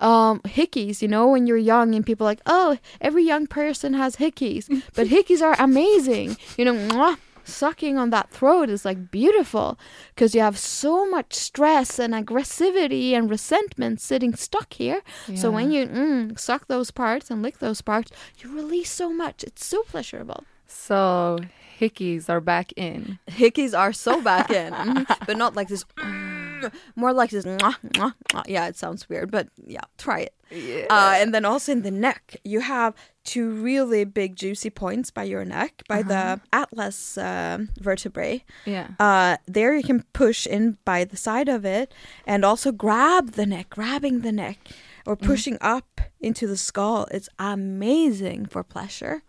Um, 0.01 0.41
hickeys, 0.41 1.01
you 1.01 1.09
know, 1.09 1.29
when 1.29 1.47
you're 1.47 1.57
young 1.57 1.95
and 1.95 2.05
people 2.05 2.27
are 2.27 2.31
like, 2.31 2.43
oh, 2.47 2.77
every 3.01 3.25
young 3.25 3.47
person 3.47 3.95
has 3.95 4.17
hickeys, 4.17 4.69
but 4.95 5.07
hickeys 5.07 5.41
are 5.41 5.57
amazing. 5.59 6.37
You 6.59 6.65
know, 6.67 6.75
mwah, 6.75 7.17
sucking 7.45 7.99
on 7.99 8.11
that 8.11 8.31
throat 8.31 8.69
is 8.71 8.85
like 8.85 9.11
beautiful 9.11 9.79
because 10.15 10.35
you 10.35 10.41
have 10.41 10.59
so 10.59 11.09
much 11.09 11.35
stress 11.35 11.99
and 11.99 12.15
aggressivity 12.15 13.13
and 13.13 13.31
resentment 13.31 14.01
sitting 14.01 14.35
stuck 14.35 14.73
here. 14.73 15.03
So 15.35 15.51
when 15.51 15.71
you 15.73 15.87
mm, 15.87 16.39
suck 16.39 16.67
those 16.69 16.91
parts 16.91 17.31
and 17.31 17.43
lick 17.43 17.59
those 17.59 17.81
parts, 17.83 18.11
you 18.39 18.55
release 18.55 18.91
so 18.91 19.13
much. 19.13 19.45
It's 19.45 19.65
so 19.65 19.83
pleasurable. 19.83 20.45
So 20.67 21.39
hickeys 21.81 22.29
are 22.29 22.41
back 22.41 22.73
in. 22.77 23.19
Hickeys 23.29 23.77
are 23.79 23.93
so 23.93 24.21
back 24.21 24.51
in, 24.51 24.73
Mhm. 24.75 25.27
but 25.27 25.37
not 25.37 25.55
like 25.55 25.69
this. 25.69 25.85
mm, 25.99 26.73
More 26.97 27.13
like 27.13 27.31
this. 27.31 27.45
mwah, 27.45 27.77
mwah, 27.95 28.15
mwah. 28.31 28.45
Yeah, 28.47 28.67
it 28.69 28.77
sounds 28.77 29.09
weird, 29.09 29.31
but 29.31 29.49
yeah, 29.67 29.85
try 29.99 30.21
it. 30.21 30.35
Yeah. 30.51 30.87
Uh, 30.91 31.15
and 31.21 31.35
then 31.35 31.45
also 31.45 31.73
in 31.73 31.83
the 31.83 31.91
neck, 31.91 32.37
you 32.45 32.61
have 32.61 32.95
two 33.25 33.51
really 33.51 34.05
big 34.05 34.37
juicy 34.37 34.71
points 34.71 35.11
by 35.11 35.25
your 35.25 35.45
neck, 35.45 35.83
by 35.89 36.03
the 36.03 36.41
atlas 36.53 37.17
um 37.19 37.69
vertebrae. 37.81 38.45
yeah. 38.67 38.89
Uh, 38.99 39.37
there 39.47 39.75
you 39.75 39.83
can 39.83 40.03
push 40.13 40.47
in 40.47 40.77
by 40.85 41.05
the 41.05 41.17
side 41.17 41.49
of 41.49 41.65
it 41.65 41.93
and 42.27 42.45
also 42.45 42.71
grab 42.73 43.33
the 43.33 43.47
neck, 43.47 43.71
grabbing 43.71 44.21
the 44.21 44.33
neck 44.33 44.59
or 45.07 45.17
pushing 45.17 45.59
up 45.61 46.01
into 46.21 46.47
the 46.47 46.57
skull. 46.57 47.07
It's 47.11 47.29
amazing 47.39 48.47
for 48.47 48.63
pleasure. 48.63 49.23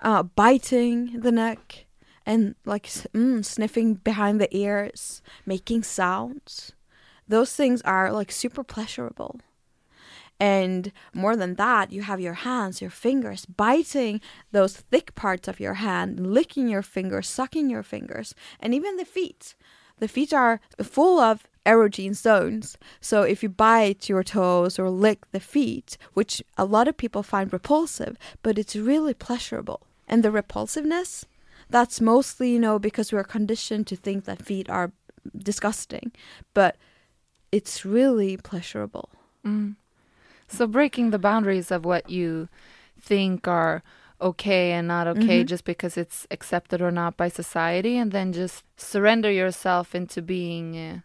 Uh, 0.00 0.22
biting 0.22 1.20
the 1.20 1.30
neck 1.32 1.86
and 2.26 2.54
like 2.64 2.84
mm, 3.14 3.44
sniffing 3.44 3.94
behind 3.94 4.40
the 4.40 4.54
ears, 4.56 5.22
making 5.46 5.82
sounds. 5.84 6.72
Those 7.28 7.54
things 7.54 7.82
are 7.82 8.12
like 8.12 8.32
super 8.32 8.64
pleasurable. 8.64 9.40
And 10.42 10.90
more 11.14 11.36
than 11.36 11.54
that, 11.54 11.92
you 11.92 12.02
have 12.02 12.20
your 12.20 12.34
hands, 12.34 12.80
your 12.80 12.90
fingers, 12.90 13.46
biting 13.46 14.20
those 14.50 14.76
thick 14.76 15.14
parts 15.14 15.46
of 15.46 15.60
your 15.60 15.74
hand, 15.74 16.18
licking 16.34 16.66
your 16.66 16.82
fingers, 16.82 17.28
sucking 17.28 17.70
your 17.70 17.84
fingers, 17.84 18.34
and 18.58 18.74
even 18.74 18.96
the 18.96 19.04
feet. 19.04 19.54
The 20.00 20.08
feet 20.08 20.32
are 20.32 20.60
full 20.82 21.20
of 21.20 21.46
erogen 21.64 22.16
zones. 22.16 22.76
So 23.00 23.22
if 23.22 23.44
you 23.44 23.50
bite 23.50 24.08
your 24.08 24.24
toes 24.24 24.80
or 24.80 24.90
lick 24.90 25.30
the 25.30 25.38
feet, 25.38 25.96
which 26.12 26.42
a 26.58 26.64
lot 26.64 26.88
of 26.88 26.96
people 26.96 27.22
find 27.22 27.52
repulsive, 27.52 28.16
but 28.42 28.58
it's 28.58 28.74
really 28.74 29.14
pleasurable. 29.14 29.86
And 30.08 30.24
the 30.24 30.32
repulsiveness, 30.32 31.24
that's 31.70 32.00
mostly, 32.00 32.50
you 32.50 32.58
know, 32.58 32.80
because 32.80 33.12
we're 33.12 33.22
conditioned 33.22 33.86
to 33.86 33.94
think 33.94 34.24
that 34.24 34.44
feet 34.44 34.68
are 34.68 34.90
disgusting, 35.38 36.10
but 36.52 36.76
it's 37.52 37.84
really 37.84 38.36
pleasurable. 38.36 39.08
Mm. 39.46 39.76
So 40.52 40.66
breaking 40.66 41.10
the 41.10 41.18
boundaries 41.18 41.70
of 41.70 41.84
what 41.84 42.10
you 42.10 42.48
think 43.00 43.48
are 43.48 43.82
okay 44.20 44.72
and 44.72 44.86
not 44.86 45.06
okay 45.08 45.42
Mhm. 45.42 45.48
just 45.48 45.64
because 45.64 45.96
it's 45.96 46.26
accepted 46.30 46.80
or 46.80 46.90
not 46.92 47.16
by 47.16 47.28
society 47.28 47.96
and 47.98 48.12
then 48.12 48.32
just 48.32 48.64
surrender 48.76 49.30
yourself 49.30 49.94
into 49.94 50.22
being 50.22 50.76
uh, 50.76 50.98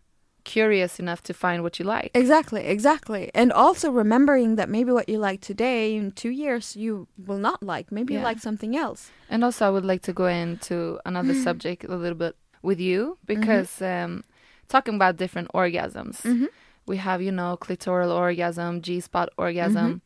curious 0.43 0.99
enough 0.99 1.21
to 1.23 1.33
find 1.33 1.63
what 1.63 1.79
you 1.79 1.85
like. 1.85 2.11
Exactly, 2.13 2.61
exactly. 2.65 3.31
And 3.33 3.51
also 3.51 3.89
remembering 3.91 4.55
that 4.55 4.69
maybe 4.69 4.91
what 4.91 5.09
you 5.09 5.17
like 5.17 5.41
today 5.41 5.95
in 5.95 6.11
two 6.11 6.29
years 6.29 6.75
you 6.75 7.07
will 7.17 7.39
not 7.39 7.63
like. 7.63 7.91
Maybe 7.91 8.13
you 8.13 8.19
like 8.21 8.39
something 8.39 8.75
else. 8.75 9.11
And 9.29 9.43
also, 9.43 9.65
I 9.67 9.69
would 9.69 9.85
like 9.85 10.01
to 10.03 10.13
go 10.13 10.27
into 10.27 10.99
another 11.05 11.33
subject 11.33 11.83
a 11.83 11.95
little 11.95 12.17
bit 12.17 12.35
with 12.61 12.79
you 12.79 13.17
because 13.25 13.81
um, 13.81 14.23
talking 14.69 14.95
about 14.95 15.17
different 15.17 15.49
orgasms, 15.53 16.23
Mhm. 16.23 16.47
We 16.87 16.97
have, 16.97 17.21
you 17.21 17.31
know, 17.31 17.57
clitoral 17.59 18.11
orgasm, 18.15 18.81
G 18.81 18.99
spot 18.99 19.29
orgasm, 19.37 20.01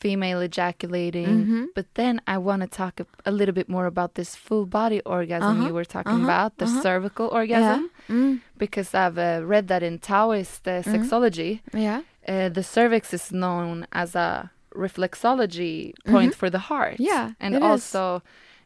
female 0.00 0.40
ejaculating. 0.40 1.46
Mhm. 1.46 1.66
But 1.74 1.86
then 1.94 2.20
I 2.26 2.36
want 2.38 2.60
to 2.62 2.68
talk 2.68 3.00
a, 3.00 3.06
a 3.24 3.32
little 3.32 3.54
bit 3.54 3.68
more 3.68 3.86
about 3.86 4.14
this 4.14 4.36
full 4.36 4.66
body 4.66 5.00
orgasm 5.06 5.56
Uh-huh, 5.60 5.66
you 5.68 5.74
were 5.74 5.86
talking 5.96 6.12
uh-huh, 6.20 6.24
about, 6.30 6.58
the 6.58 6.66
uh-huh. 6.66 6.82
cervical 6.82 7.28
orgasm, 7.28 7.90
Mm. 8.08 8.40
because 8.58 8.94
I've 8.94 9.18
uh, 9.18 9.40
read 9.52 9.68
that 9.68 9.82
in 9.82 9.98
Taoist 9.98 10.68
uh, 10.68 10.82
sexology, 10.82 11.60
Yeah. 11.72 12.02
uh, 12.28 12.48
the 12.50 12.62
cervix 12.62 13.14
is 13.14 13.32
known 13.32 13.86
as 13.92 14.14
a 14.14 14.50
reflexology 14.74 15.92
point 16.04 16.34
for 16.34 16.50
the 16.50 16.58
heart. 16.70 16.94
Mm-hmm. 16.94 17.02
Yeah, 17.12 17.32
and 17.40 17.54
it 17.54 17.62
is. 17.62 17.70
also 17.70 18.22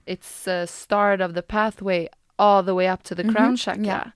it's 0.07 0.47
a 0.49 0.67
start 0.67 1.21
of 1.21 1.35
the 1.35 1.43
pathway 1.43 2.09
all 2.39 2.63
the 2.63 2.75
way 2.75 2.89
up 2.89 3.03
to 3.05 3.15
the 3.15 3.25
crown 3.25 3.55
chakra. 3.57 3.81
Mm-hmm. 3.83 3.85
yeah. 3.85 4.11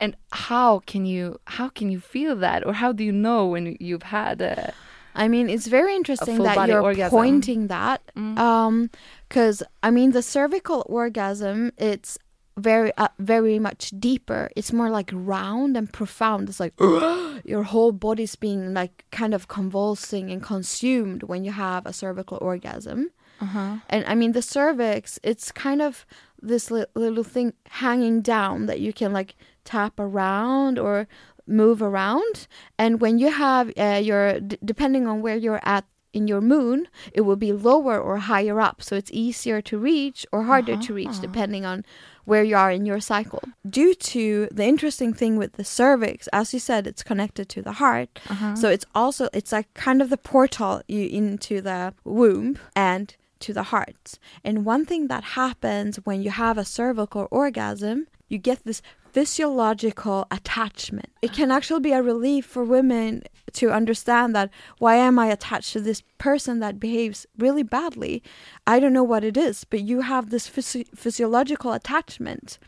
And 0.00 0.16
how 0.32 0.80
can 0.86 1.06
you 1.06 1.38
how 1.46 1.68
can 1.68 1.90
you 1.90 2.00
feel 2.00 2.36
that, 2.36 2.66
or 2.66 2.72
how 2.74 2.92
do 2.92 3.02
you 3.04 3.12
know 3.12 3.46
when 3.46 3.76
you've 3.80 4.02
had 4.04 4.40
a 4.42 4.72
I 5.16 5.28
mean, 5.28 5.48
it's 5.48 5.68
very 5.68 5.94
interesting 5.94 6.38
that 6.42 6.68
you're 6.68 6.82
orgasm. 6.82 7.16
pointing 7.16 7.68
that, 7.68 8.00
Mm. 8.16 8.36
um, 8.36 8.90
because 9.28 9.62
I 9.82 9.90
mean, 9.92 10.10
the 10.10 10.22
cervical 10.22 10.84
orgasm, 10.88 11.70
it's 11.78 12.18
very, 12.58 12.90
uh, 12.98 13.08
very 13.20 13.58
much 13.60 13.92
deeper. 13.98 14.50
It's 14.56 14.72
more 14.72 14.90
like 14.90 15.10
round 15.14 15.76
and 15.76 15.92
profound. 15.92 16.48
It's 16.48 16.58
like 16.58 16.74
your 17.44 17.62
whole 17.62 17.92
body's 17.92 18.34
being 18.36 18.74
like 18.74 19.04
kind 19.12 19.34
of 19.34 19.46
convulsing 19.46 20.30
and 20.32 20.42
consumed 20.42 21.22
when 21.24 21.44
you 21.44 21.52
have 21.52 21.86
a 21.86 21.92
cervical 21.92 22.38
orgasm. 22.40 23.10
uh-huh. 23.40 23.76
And 23.88 24.04
I 24.06 24.14
mean, 24.14 24.32
the 24.32 24.42
cervix, 24.42 25.18
it's 25.22 25.52
kind 25.52 25.80
of 25.82 26.04
this 26.42 26.70
li- 26.70 26.86
little 26.94 27.24
thing 27.24 27.52
hanging 27.82 28.20
down 28.20 28.66
that 28.66 28.78
you 28.80 28.92
can 28.92 29.12
like 29.12 29.34
tap 29.64 29.98
around 29.98 30.78
or 30.78 31.06
move 31.46 31.82
around. 31.82 32.46
And 32.78 33.00
when 33.00 33.18
you 33.18 33.30
have 33.30 33.72
uh, 33.76 34.00
your, 34.02 34.40
d- 34.40 34.58
depending 34.64 35.06
on 35.06 35.20
where 35.22 35.36
you're 35.36 35.60
at 35.64 35.84
in 36.12 36.28
your 36.28 36.40
moon, 36.40 36.86
it 37.12 37.22
will 37.22 37.36
be 37.36 37.52
lower 37.52 37.98
or 38.00 38.18
higher 38.18 38.60
up. 38.60 38.80
So 38.82 38.94
it's 38.96 39.10
easier 39.12 39.60
to 39.62 39.76
reach 39.76 40.24
or 40.32 40.44
harder 40.44 40.76
to 40.76 40.94
reach 40.94 41.08
depending 41.20 41.64
on 41.64 41.84
where 42.24 42.44
you 42.44 42.56
are 42.56 42.70
in 42.70 42.86
your 42.86 43.00
cycle. 43.00 43.42
Due 43.68 43.94
to 43.94 44.48
the 44.50 44.64
interesting 44.64 45.12
thing 45.12 45.36
with 45.36 45.54
the 45.54 45.64
cervix, 45.64 46.28
as 46.28 46.54
you 46.54 46.60
said, 46.60 46.86
it's 46.86 47.02
connected 47.02 47.48
to 47.50 47.62
the 47.62 47.72
heart. 47.72 48.20
So 48.54 48.68
it's 48.68 48.86
also 48.94 49.28
it's 49.34 49.50
like 49.52 49.74
kind 49.74 50.00
of 50.00 50.08
the 50.08 50.16
portal 50.16 50.82
you 50.88 51.06
into 51.08 51.60
the 51.60 51.92
womb 52.04 52.58
and 52.76 53.14
to 53.40 53.52
the 53.52 53.64
heart. 53.64 54.18
And 54.44 54.64
one 54.64 54.86
thing 54.86 55.08
that 55.08 55.24
happens 55.24 55.96
when 56.04 56.22
you 56.22 56.30
have 56.30 56.56
a 56.56 56.64
cervical 56.64 57.26
orgasm, 57.32 58.06
you 58.28 58.38
get 58.38 58.64
this 58.64 58.80
physiological 59.14 60.26
attachment. 60.30 61.06
It 61.22 61.32
can 61.32 61.50
actually 61.50 61.80
be 61.80 61.92
a 61.92 62.02
relief 62.02 62.44
for 62.46 62.64
women 62.64 63.22
to 63.52 63.70
understand 63.70 64.34
that 64.34 64.50
why 64.78 64.96
am 64.96 65.18
I 65.18 65.26
attached 65.26 65.72
to 65.74 65.80
this 65.80 66.02
person 66.18 66.58
that 66.60 66.80
behaves 66.80 67.26
really 67.38 67.62
badly? 67.62 68.22
I 68.66 68.80
don't 68.80 68.92
know 68.92 69.04
what 69.04 69.22
it 69.24 69.36
is, 69.36 69.64
but 69.64 69.80
you 69.80 70.00
have 70.02 70.30
this 70.30 70.48
physi- 70.48 70.88
physiological 70.96 71.72
attachment 71.72 72.58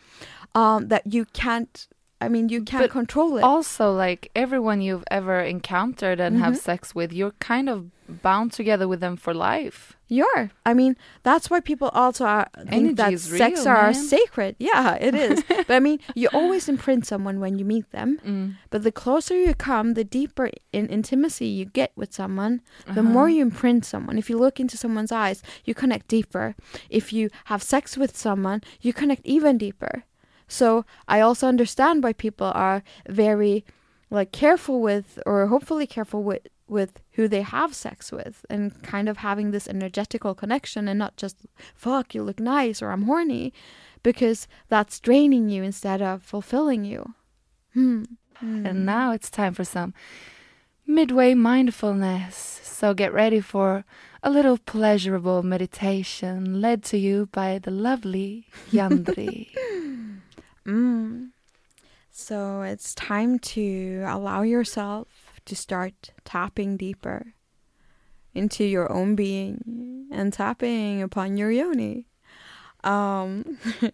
um, 0.55 0.89
that 0.89 1.03
you 1.13 1.25
can't. 1.33 1.89
I 2.21 2.29
mean, 2.29 2.49
you 2.49 2.63
can't 2.63 2.85
But 2.85 2.91
control 2.91 3.37
it. 3.37 3.43
Also, 3.43 3.93
like 3.93 4.31
everyone 4.35 4.81
you've 4.81 5.05
ever 5.11 5.41
encountered 5.41 6.19
and 6.21 6.39
have 6.39 6.55
Mhm. 6.55 6.59
sex 6.71 6.95
with, 6.95 7.13
you're 7.13 7.33
kind 7.53 7.69
of 7.69 7.91
bound 8.23 8.53
together 8.53 8.87
with 8.89 9.01
them 9.01 9.17
for 9.17 9.35
life. 9.35 9.96
You're. 10.09 10.51
I 10.65 10.73
mean, 10.73 10.97
that's 11.25 11.51
why 11.51 11.59
people 11.61 11.89
also 11.89 12.25
are, 12.25 12.49
think 12.57 12.73
Energy 12.73 12.95
that 12.95 13.19
sex 13.19 13.61
real, 13.61 13.69
are 13.69 13.91
man. 13.91 13.95
sacred. 13.95 14.55
Yeah, 14.59 14.95
it 15.01 15.15
is. 15.29 15.43
but 15.49 15.71
I 15.71 15.81
mean, 15.81 15.99
you 16.15 16.29
always 16.33 16.69
imprint 16.69 17.07
someone 17.07 17.41
when 17.41 17.59
you 17.59 17.65
meet 17.65 17.91
them. 17.91 18.21
Mm. 18.25 18.55
But 18.71 18.85
the 18.85 18.93
closer 18.93 19.35
you 19.37 19.53
come, 19.55 19.95
the 19.95 20.05
deeper 20.05 20.51
in 20.73 20.87
intimacy 20.87 21.47
you 21.47 21.65
get 21.65 21.91
with 21.97 22.13
someone, 22.15 22.61
the 22.87 23.01
Uh-huh. 23.01 23.03
more 23.03 23.29
you 23.29 23.43
imprint 23.43 23.85
someone. 23.85 24.17
If 24.17 24.31
you 24.31 24.39
look 24.39 24.61
into 24.61 24.77
someone's 24.77 25.11
eyes, 25.11 25.43
you 25.65 25.75
connect 25.75 26.07
deeper. 26.09 26.55
If 26.89 27.13
you 27.13 27.29
have 27.47 27.63
sex 27.63 27.97
with 27.97 28.17
someone, 28.17 28.63
you 28.81 28.93
connect 28.93 29.27
even 29.27 29.59
deeper. 29.59 30.05
So 30.47 30.85
I 31.09 31.21
also 31.21 31.49
understand 31.49 32.05
why 32.05 32.13
people 32.13 32.53
are 32.55 32.85
very 33.09 33.65
like 34.09 34.31
careful 34.31 34.81
with 34.81 35.19
or 35.27 35.49
hopefully 35.49 35.87
careful 35.89 36.23
with 36.23 36.43
with 36.69 37.01
who 37.13 37.29
they 37.29 37.43
have 37.43 37.75
sex 37.75 38.11
with 38.11 38.45
and 38.51 38.83
kind 38.83 39.09
of 39.09 39.19
having 39.19 39.51
this 39.51 39.69
energetical 39.69 40.35
connection 40.35 40.89
and 40.89 40.99
not 40.99 41.17
just 41.17 41.37
fuck 41.75 42.15
you 42.15 42.23
look 42.23 42.41
nice 42.41 42.83
or 42.83 42.91
I'm 42.91 43.03
horny 43.03 43.53
because 44.03 44.49
that's 44.69 45.01
draining 45.01 45.49
you 45.49 45.63
instead 45.63 46.03
of 46.03 46.23
fulfilling 46.23 46.85
you. 46.85 47.15
Hmm. 47.75 48.05
And 48.41 48.85
now 48.85 49.13
it's 49.13 49.31
time 49.31 49.55
for 49.55 49.65
some 49.65 49.95
midway 50.87 51.35
mindfulness. 51.35 52.61
So 52.63 52.95
get 52.95 53.13
ready 53.13 53.41
for 53.41 53.85
a 54.23 54.31
little 54.31 54.59
pleasurable 54.59 55.43
meditation 55.43 56.61
led 56.61 56.83
to 56.85 56.99
you 56.99 57.29
by 57.33 57.59
the 57.59 57.71
lovely 57.71 58.47
Yandri. 58.71 59.51
Mm. 60.67 61.31
So 62.11 62.63
it's 62.63 62.95
time 62.95 63.39
to 63.39 64.05
allow 64.07 64.43
yourself 64.43 65.26
to 65.47 65.57
start 65.57 66.11
tapping 66.25 66.77
deeper 66.77 67.35
into 68.35 68.65
your 68.65 68.93
own 68.93 69.15
being 69.15 70.07
and 70.13 70.33
tapping 70.33 71.03
upon 71.03 71.37
your 71.37 71.51
yoni. 71.51 72.07
Um, 72.85 73.59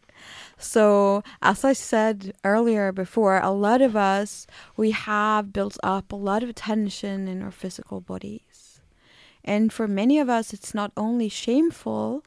so, 0.59 1.23
as 1.41 1.65
I 1.65 1.73
said 1.73 2.35
earlier 2.45 2.93
before, 2.93 3.39
a 3.39 3.51
lot 3.51 3.81
of 3.81 3.97
us, 3.97 4.47
we 4.77 4.91
have 4.91 5.53
built 5.53 5.79
up 5.83 6.13
a 6.13 6.17
lot 6.17 6.43
of 6.43 6.55
tension 6.55 7.29
in 7.29 7.43
our 7.43 7.51
physical 7.51 8.01
bodies. 8.01 8.81
And 9.45 9.73
for 9.73 9.89
many 9.89 10.19
of 10.19 10.29
us, 10.29 10.53
it's 10.53 10.75
not 10.75 10.93
only 10.97 11.29
shameful, 11.29 12.25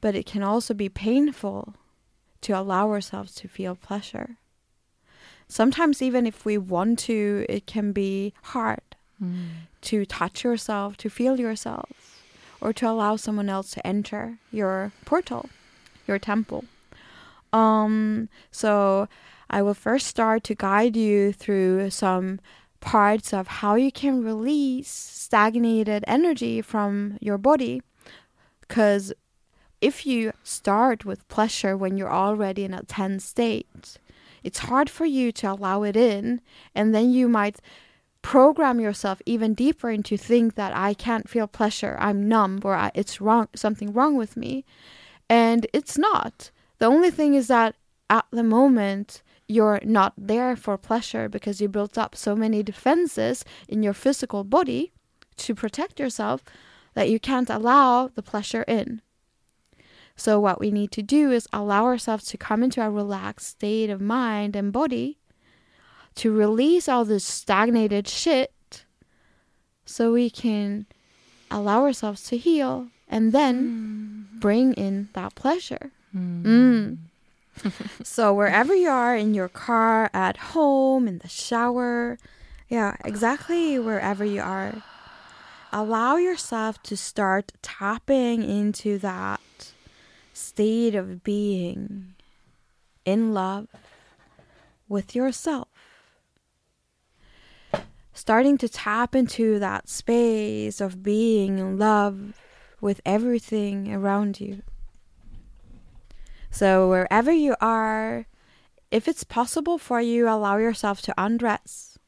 but 0.00 0.14
it 0.14 0.26
can 0.26 0.42
also 0.42 0.74
be 0.74 0.88
painful 0.88 1.74
to 2.42 2.52
allow 2.52 2.90
ourselves 2.90 3.34
to 3.36 3.48
feel 3.48 3.74
pleasure. 3.74 4.38
Sometimes, 5.48 6.02
even 6.02 6.26
if 6.26 6.44
we 6.44 6.58
want 6.58 6.98
to, 7.00 7.46
it 7.48 7.66
can 7.66 7.92
be 7.92 8.34
hard 8.42 8.80
to 9.80 10.04
touch 10.06 10.44
yourself, 10.44 10.96
to 10.98 11.08
feel 11.08 11.40
yourself, 11.40 12.22
or 12.60 12.72
to 12.74 12.88
allow 12.88 13.16
someone 13.16 13.48
else 13.48 13.70
to 13.72 13.86
enter 13.86 14.38
your 14.52 14.92
portal, 15.04 15.48
your 16.06 16.18
temple. 16.18 16.64
Um, 17.52 18.28
so, 18.50 19.08
I 19.50 19.62
will 19.62 19.74
first 19.74 20.06
start 20.06 20.44
to 20.44 20.54
guide 20.54 20.96
you 20.96 21.32
through 21.32 21.90
some 21.90 22.38
parts 22.80 23.32
of 23.32 23.48
how 23.48 23.74
you 23.74 23.90
can 23.90 24.22
release 24.22 24.90
stagnated 24.90 26.04
energy 26.06 26.60
from 26.62 27.16
your 27.20 27.38
body. 27.38 27.82
Because 28.60 29.12
if 29.80 30.04
you 30.04 30.32
start 30.42 31.04
with 31.04 31.26
pleasure 31.28 31.76
when 31.76 31.96
you're 31.96 32.12
already 32.12 32.64
in 32.64 32.74
a 32.74 32.82
tense 32.82 33.24
state, 33.24 33.98
it's 34.42 34.60
hard 34.60 34.88
for 34.90 35.04
you 35.04 35.32
to 35.32 35.52
allow 35.52 35.82
it 35.82 35.96
in, 35.96 36.40
and 36.74 36.94
then 36.94 37.10
you 37.10 37.28
might 37.28 37.60
program 38.22 38.80
yourself 38.80 39.22
even 39.26 39.54
deeper 39.54 39.90
into 39.90 40.16
think 40.16 40.54
that 40.54 40.76
I 40.76 40.94
can't 40.94 41.28
feel 41.28 41.46
pleasure, 41.46 41.96
I'm 42.00 42.28
numb, 42.28 42.60
or 42.64 42.74
I, 42.74 42.90
it's 42.94 43.20
wrong, 43.20 43.48
something 43.54 43.92
wrong 43.92 44.16
with 44.16 44.36
me, 44.36 44.64
and 45.28 45.66
it's 45.72 45.96
not. 45.96 46.50
The 46.78 46.86
only 46.86 47.10
thing 47.10 47.34
is 47.34 47.48
that 47.48 47.76
at 48.10 48.26
the 48.30 48.42
moment 48.42 49.22
you're 49.46 49.80
not 49.82 50.12
there 50.16 50.56
for 50.56 50.76
pleasure 50.76 51.28
because 51.28 51.60
you 51.60 51.68
built 51.68 51.96
up 51.96 52.14
so 52.14 52.36
many 52.36 52.62
defenses 52.62 53.44
in 53.66 53.82
your 53.82 53.94
physical 53.94 54.44
body 54.44 54.92
to 55.36 55.54
protect 55.54 55.98
yourself 55.98 56.42
that 56.94 57.08
you 57.08 57.18
can't 57.18 57.48
allow 57.48 58.08
the 58.08 58.22
pleasure 58.22 58.62
in. 58.62 59.00
So, 60.18 60.40
what 60.40 60.58
we 60.58 60.72
need 60.72 60.90
to 60.92 61.02
do 61.02 61.30
is 61.30 61.46
allow 61.52 61.84
ourselves 61.84 62.24
to 62.26 62.36
come 62.36 62.64
into 62.64 62.84
a 62.84 62.90
relaxed 62.90 63.50
state 63.50 63.88
of 63.88 64.00
mind 64.00 64.56
and 64.56 64.72
body 64.72 65.16
to 66.16 66.32
release 66.32 66.88
all 66.88 67.04
this 67.04 67.24
stagnated 67.24 68.08
shit 68.08 68.84
so 69.86 70.12
we 70.12 70.28
can 70.28 70.86
allow 71.52 71.82
ourselves 71.82 72.24
to 72.24 72.36
heal 72.36 72.88
and 73.06 73.30
then 73.30 74.26
bring 74.40 74.72
in 74.74 75.08
that 75.12 75.36
pleasure. 75.36 75.92
Mm. 76.12 76.98
so, 78.02 78.34
wherever 78.34 78.74
you 78.74 78.88
are 78.88 79.14
in 79.14 79.34
your 79.34 79.48
car, 79.48 80.10
at 80.12 80.36
home, 80.36 81.06
in 81.06 81.18
the 81.18 81.28
shower, 81.28 82.18
yeah, 82.68 82.96
exactly 83.04 83.78
wherever 83.78 84.24
you 84.24 84.40
are. 84.40 84.82
allow 85.72 86.16
yourself 86.16 86.82
to 86.82 86.96
start 86.96 87.52
tapping 87.62 88.42
into 88.42 88.98
that 88.98 89.40
state 90.38 90.94
of 90.94 91.22
being 91.22 92.14
in 93.04 93.34
love 93.34 93.68
with 94.88 95.14
yourself. 95.14 95.68
Starting 98.12 98.58
to 98.58 98.68
tap 98.68 99.14
into 99.14 99.58
that 99.58 99.88
space 99.88 100.80
of 100.80 101.02
being 101.02 101.58
in 101.58 101.78
love 101.78 102.40
with 102.80 103.00
everything 103.04 103.92
around 103.92 104.40
you. 104.40 104.62
So, 106.50 106.88
wherever 106.88 107.30
you 107.30 107.54
are, 107.60 108.26
if 108.90 109.06
it's 109.06 109.24
possible 109.24 109.78
for 109.78 110.00
you, 110.00 110.28
allow 110.28 110.56
yourself 110.56 111.02
to 111.02 111.14
undress 111.18 111.98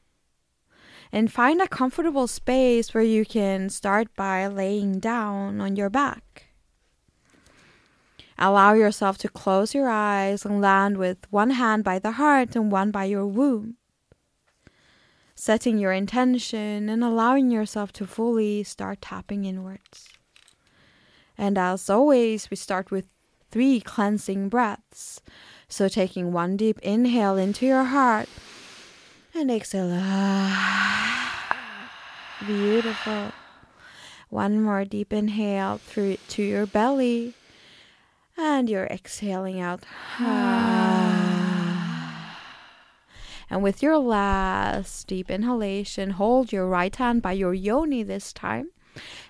and 1.11 1.31
find 1.31 1.61
a 1.61 1.67
comfortable 1.67 2.27
space 2.27 2.93
where 2.93 3.03
you 3.03 3.25
can 3.25 3.69
start 3.69 4.15
by 4.15 4.47
laying 4.47 4.99
down 4.99 5.59
on 5.61 5.75
your 5.75 5.89
back. 5.89 6.50
Allow 8.37 8.73
yourself 8.73 9.17
to 9.19 9.29
close 9.29 9.73
your 9.73 9.89
eyes 9.89 10.45
and 10.45 10.61
land 10.61 10.97
with 10.97 11.17
one 11.29 11.51
hand 11.51 11.83
by 11.83 11.99
the 11.99 12.13
heart 12.13 12.55
and 12.55 12.71
one 12.71 12.91
by 12.91 13.05
your 13.05 13.25
womb. 13.25 13.75
Setting 15.35 15.77
your 15.77 15.91
intention 15.91 16.89
and 16.89 17.03
allowing 17.03 17.51
yourself 17.51 17.91
to 17.93 18.05
fully 18.05 18.63
start 18.63 19.01
tapping 19.01 19.45
inwards. 19.45 20.09
And 21.37 21.57
as 21.57 21.89
always, 21.89 22.51
we 22.51 22.57
start 22.57 22.91
with 22.91 23.07
three 23.49 23.81
cleansing 23.81 24.49
breaths. 24.49 25.21
So 25.67 25.87
taking 25.87 26.33
one 26.33 26.57
deep 26.57 26.79
inhale 26.79 27.37
into 27.37 27.65
your 27.65 27.85
heart 27.85 28.29
and 29.33 29.49
exhale. 29.49 29.89
Beautiful. 32.45 33.31
One 34.29 34.61
more 34.61 34.85
deep 34.85 35.11
inhale 35.11 35.77
through 35.77 36.17
to 36.29 36.43
your 36.43 36.65
belly. 36.65 37.35
And 38.43 38.67
you're 38.71 38.87
exhaling 38.87 39.61
out. 39.61 39.83
And 43.51 43.61
with 43.61 43.83
your 43.83 43.99
last 43.99 45.05
deep 45.05 45.29
inhalation, 45.29 46.11
hold 46.11 46.51
your 46.51 46.65
right 46.65 46.95
hand 46.95 47.21
by 47.21 47.33
your 47.33 47.53
yoni 47.53 48.01
this 48.01 48.33
time. 48.33 48.71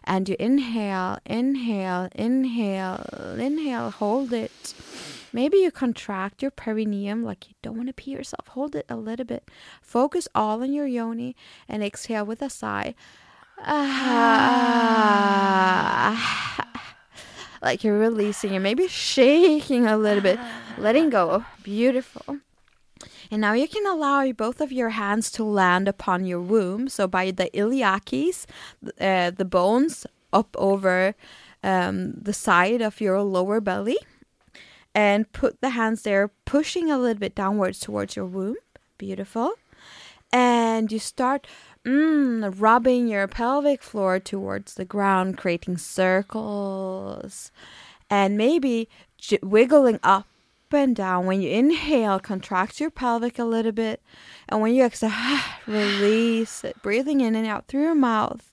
And 0.05 0.29
you 0.29 0.37
inhale, 0.39 1.19
inhale, 1.25 2.07
inhale, 2.15 3.05
inhale, 3.37 3.91
hold 3.91 4.31
it. 4.31 4.73
Maybe 5.33 5.57
you 5.57 5.71
contract 5.71 6.41
your 6.41 6.51
perineum 6.51 7.25
like 7.25 7.49
you 7.49 7.55
don't 7.61 7.75
want 7.75 7.89
to 7.89 7.93
pee 7.93 8.11
yourself. 8.11 8.47
Hold 8.47 8.75
it 8.77 8.85
a 8.87 8.95
little 8.95 9.25
bit. 9.25 9.49
Focus 9.81 10.29
all 10.33 10.63
on 10.63 10.71
your 10.71 10.87
yoni 10.87 11.35
and 11.67 11.83
exhale 11.83 12.25
with 12.25 12.41
a 12.41 12.49
sigh. 12.49 12.95
Like 17.61 17.83
you're 17.83 17.97
releasing 17.97 18.53
and 18.53 18.63
maybe 18.63 18.87
shaking 18.87 19.85
a 19.87 19.97
little 19.97 20.21
bit, 20.21 20.39
letting 20.77 21.09
go. 21.09 21.45
Beautiful. 21.63 22.39
And 23.29 23.41
now 23.41 23.53
you 23.53 23.67
can 23.67 23.85
allow 23.85 24.29
both 24.31 24.61
of 24.61 24.71
your 24.71 24.89
hands 24.89 25.31
to 25.31 25.43
land 25.43 25.87
upon 25.87 26.25
your 26.25 26.41
womb. 26.41 26.89
So 26.89 27.07
by 27.07 27.31
the 27.31 27.49
iliacus, 27.53 28.45
uh, 28.99 29.31
the 29.31 29.45
bones 29.45 30.05
up 30.33 30.55
over 30.57 31.15
um, 31.63 32.13
the 32.13 32.33
side 32.33 32.81
of 32.81 32.99
your 32.99 33.21
lower 33.21 33.61
belly. 33.61 33.97
And 34.93 35.31
put 35.31 35.61
the 35.61 35.69
hands 35.69 36.01
there, 36.01 36.31
pushing 36.43 36.91
a 36.91 36.97
little 36.97 37.19
bit 37.19 37.33
downwards 37.33 37.79
towards 37.79 38.17
your 38.17 38.25
womb. 38.25 38.57
Beautiful. 38.97 39.53
And 40.33 40.91
you 40.91 40.99
start 40.99 41.47
mm, 41.85 42.53
rubbing 42.57 43.07
your 43.07 43.27
pelvic 43.27 43.81
floor 43.81 44.19
towards 44.19 44.75
the 44.75 44.85
ground, 44.85 45.37
creating 45.37 45.77
circles. 45.77 47.51
And 48.09 48.37
maybe 48.37 48.89
j- 49.17 49.39
wiggling 49.41 49.99
up 50.03 50.27
and 50.71 50.95
down. 50.95 51.25
When 51.25 51.41
you 51.41 51.49
inhale, 51.49 52.19
contract 52.19 52.79
your 52.79 52.91
pelvic 52.91 53.39
a 53.39 53.43
little 53.43 53.71
bit. 53.71 54.01
And 54.49 54.61
when 54.61 54.73
you 54.73 54.83
exhale, 54.83 55.11
release 55.67 56.63
it. 56.63 56.81
Breathing 56.81 57.21
in 57.21 57.35
and 57.35 57.47
out 57.47 57.67
through 57.67 57.83
your 57.83 57.95
mouth 57.95 58.51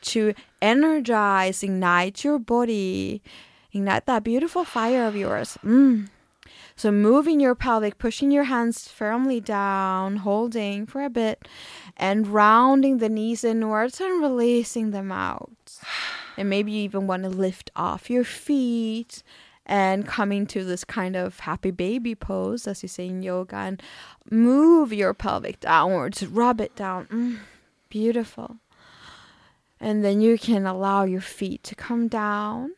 to 0.00 0.34
energize, 0.62 1.62
ignite 1.62 2.24
your 2.24 2.38
body, 2.38 3.22
ignite 3.72 4.06
that 4.06 4.24
beautiful 4.24 4.64
fire 4.64 5.06
of 5.06 5.16
yours. 5.16 5.58
Mm. 5.64 6.08
So, 6.78 6.92
moving 6.92 7.40
your 7.40 7.56
pelvic, 7.56 7.98
pushing 7.98 8.30
your 8.30 8.44
hands 8.44 8.86
firmly 8.86 9.40
down, 9.40 10.18
holding 10.18 10.86
for 10.86 11.02
a 11.02 11.10
bit, 11.10 11.48
and 11.96 12.28
rounding 12.28 12.98
the 12.98 13.08
knees 13.08 13.42
inwards 13.42 14.00
and 14.00 14.22
releasing 14.22 14.92
them 14.92 15.10
out. 15.10 15.50
And 16.36 16.48
maybe 16.48 16.70
you 16.70 16.84
even 16.84 17.08
want 17.08 17.24
to 17.24 17.30
lift 17.30 17.72
off 17.74 18.08
your 18.08 18.22
feet 18.22 19.24
and 19.66 20.06
coming 20.06 20.46
to 20.46 20.62
this 20.62 20.84
kind 20.84 21.16
of 21.16 21.40
happy 21.40 21.72
baby 21.72 22.14
pose, 22.14 22.68
as 22.68 22.84
you 22.84 22.88
say 22.88 23.08
in 23.08 23.22
yoga, 23.22 23.56
and 23.56 23.82
move 24.30 24.92
your 24.92 25.14
pelvic 25.14 25.58
downwards, 25.58 26.24
rub 26.24 26.60
it 26.60 26.76
down. 26.76 27.06
Mm, 27.06 27.38
beautiful. 27.88 28.58
And 29.80 30.04
then 30.04 30.20
you 30.20 30.38
can 30.38 30.64
allow 30.64 31.02
your 31.02 31.20
feet 31.20 31.64
to 31.64 31.74
come 31.74 32.06
down 32.06 32.70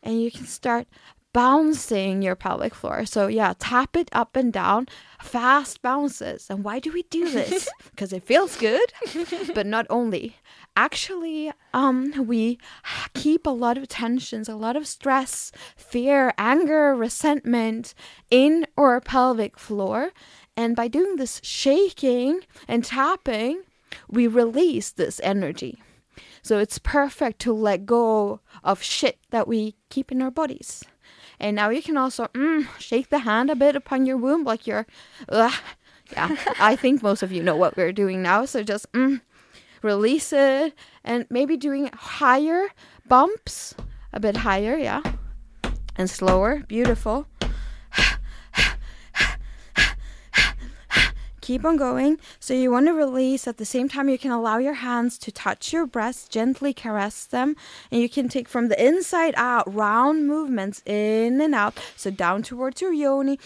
and 0.00 0.22
you 0.22 0.30
can 0.30 0.46
start 0.46 0.86
bouncing 1.32 2.22
your 2.22 2.36
pelvic 2.36 2.74
floor. 2.74 3.04
So, 3.06 3.26
yeah, 3.26 3.54
tap 3.58 3.96
it 3.96 4.08
up 4.12 4.36
and 4.36 4.52
down, 4.52 4.88
fast 5.20 5.82
bounces. 5.82 6.48
And 6.50 6.64
why 6.64 6.78
do 6.78 6.92
we 6.92 7.02
do 7.04 7.30
this? 7.30 7.68
Because 7.90 8.12
it 8.12 8.24
feels 8.24 8.56
good. 8.56 8.92
but 9.54 9.66
not 9.66 9.86
only. 9.90 10.36
Actually, 10.76 11.52
um, 11.74 12.26
we 12.26 12.58
keep 13.14 13.46
a 13.46 13.50
lot 13.50 13.76
of 13.76 13.88
tensions, 13.88 14.48
a 14.48 14.56
lot 14.56 14.76
of 14.76 14.86
stress, 14.86 15.52
fear, 15.76 16.32
anger, 16.38 16.94
resentment 16.94 17.94
in 18.30 18.66
our 18.78 19.00
pelvic 19.00 19.58
floor. 19.58 20.12
And 20.56 20.74
by 20.74 20.88
doing 20.88 21.16
this 21.16 21.40
shaking 21.44 22.40
and 22.66 22.84
tapping, 22.84 23.62
we 24.08 24.26
release 24.26 24.90
this 24.90 25.20
energy. 25.22 25.82
So 26.42 26.58
it's 26.58 26.78
perfect 26.78 27.38
to 27.40 27.52
let 27.52 27.86
go 27.86 28.40
of 28.64 28.82
shit 28.82 29.18
that 29.30 29.46
we 29.46 29.76
keep 29.90 30.10
in 30.10 30.20
our 30.22 30.30
bodies. 30.30 30.82
And 31.42 31.56
now 31.56 31.70
you 31.70 31.82
can 31.82 31.96
also 31.96 32.28
mm, 32.28 32.68
shake 32.78 33.08
the 33.10 33.18
hand 33.18 33.50
a 33.50 33.56
bit 33.56 33.74
upon 33.74 34.06
your 34.06 34.16
womb, 34.16 34.44
like 34.44 34.64
you're, 34.64 34.86
uh, 35.28 35.50
yeah. 36.12 36.36
I 36.60 36.76
think 36.76 37.02
most 37.02 37.24
of 37.24 37.32
you 37.32 37.42
know 37.42 37.56
what 37.56 37.76
we're 37.76 37.92
doing 37.92 38.22
now. 38.22 38.44
So 38.44 38.62
just 38.62 38.90
mm, 38.92 39.20
release 39.82 40.32
it, 40.32 40.72
and 41.02 41.26
maybe 41.28 41.56
doing 41.56 41.90
higher 41.92 42.68
bumps, 43.08 43.74
a 44.12 44.20
bit 44.20 44.36
higher, 44.38 44.76
yeah, 44.76 45.02
and 45.96 46.08
slower. 46.08 46.62
Beautiful. 46.68 47.26
Keep 51.42 51.64
on 51.64 51.76
going. 51.76 52.20
So 52.38 52.54
you 52.54 52.70
want 52.70 52.86
to 52.86 52.92
release 52.92 53.48
at 53.48 53.56
the 53.56 53.64
same 53.64 53.88
time 53.88 54.08
you 54.08 54.16
can 54.16 54.30
allow 54.30 54.58
your 54.58 54.74
hands 54.74 55.18
to 55.18 55.32
touch 55.32 55.72
your 55.72 55.86
breasts, 55.86 56.28
gently 56.28 56.72
caress 56.72 57.24
them, 57.24 57.56
and 57.90 58.00
you 58.00 58.08
can 58.08 58.28
take 58.28 58.48
from 58.48 58.68
the 58.68 58.80
inside 58.82 59.34
out 59.36 59.72
round 59.72 60.28
movements 60.28 60.82
in 60.86 61.40
and 61.40 61.52
out. 61.52 61.76
So 61.96 62.12
down 62.12 62.44
towards 62.44 62.80
your 62.80 62.92
yoni 62.92 63.40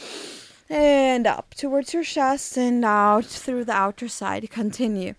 and 0.68 1.26
up 1.26 1.54
towards 1.54 1.94
your 1.94 2.04
chest 2.04 2.59
and 2.59 2.85
out 2.85 3.24
through 3.24 3.64
the 3.64 3.72
outer 3.72 4.09
side. 4.09 4.48
Continue. 4.50 5.14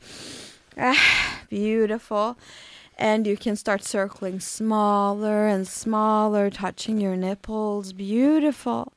Ah, 0.77 1.41
beautiful. 1.49 2.37
And 2.95 3.25
you 3.25 3.37
can 3.37 3.55
start 3.55 3.83
circling 3.83 4.39
smaller 4.39 5.47
and 5.47 5.67
smaller, 5.67 6.51
touching 6.51 7.01
your 7.01 7.15
nipples. 7.15 7.91
Beautiful 7.91 8.93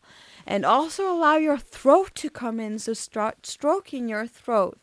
and 0.46 0.64
also 0.64 1.10
allow 1.10 1.36
your 1.36 1.58
throat 1.58 2.14
to 2.16 2.30
come 2.30 2.60
in. 2.60 2.78
So 2.78 2.92
start 2.92 3.46
stroking 3.46 4.08
your 4.08 4.26
throat 4.26 4.78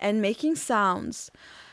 and 0.00 0.22
making 0.22 0.56
sounds. 0.56 1.30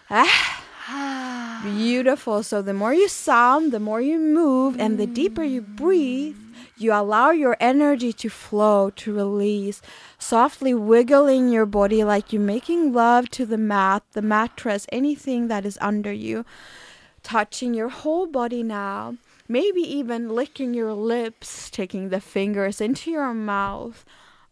Beautiful. 1.63 2.43
So 2.43 2.61
the 2.61 2.73
more 2.73 2.93
you 2.93 3.07
sound, 3.07 3.71
the 3.71 3.79
more 3.79 4.01
you 4.01 4.19
move, 4.19 4.79
and 4.79 4.97
the 4.97 5.07
deeper 5.07 5.43
you 5.43 5.61
breathe, 5.61 6.37
you 6.77 6.93
allow 6.93 7.31
your 7.31 7.57
energy 7.59 8.13
to 8.13 8.29
flow, 8.29 8.89
to 8.91 9.13
release, 9.13 9.81
softly 10.19 10.73
wiggling 10.73 11.49
your 11.49 11.65
body 11.65 12.03
like 12.03 12.33
you're 12.33 12.41
making 12.41 12.93
love 12.93 13.29
to 13.31 13.45
the 13.45 13.57
mat, 13.57 14.03
the 14.11 14.21
mattress, 14.21 14.85
anything 14.91 15.47
that 15.47 15.65
is 15.65 15.77
under 15.81 16.11
you. 16.11 16.45
Touching 17.23 17.73
your 17.73 17.89
whole 17.89 18.27
body 18.27 18.61
now 18.61 19.15
maybe 19.47 19.81
even 19.81 20.29
licking 20.29 20.73
your 20.73 20.93
lips, 20.93 21.69
taking 21.69 22.09
the 22.09 22.19
fingers 22.21 22.81
into 22.81 23.11
your 23.11 23.33
mouth, 23.33 24.05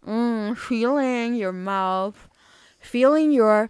mm, 0.06 0.58
feeling 0.58 1.36
your 1.36 1.52
mouth, 1.54 2.28
feeling 2.80 3.32
your 3.32 3.70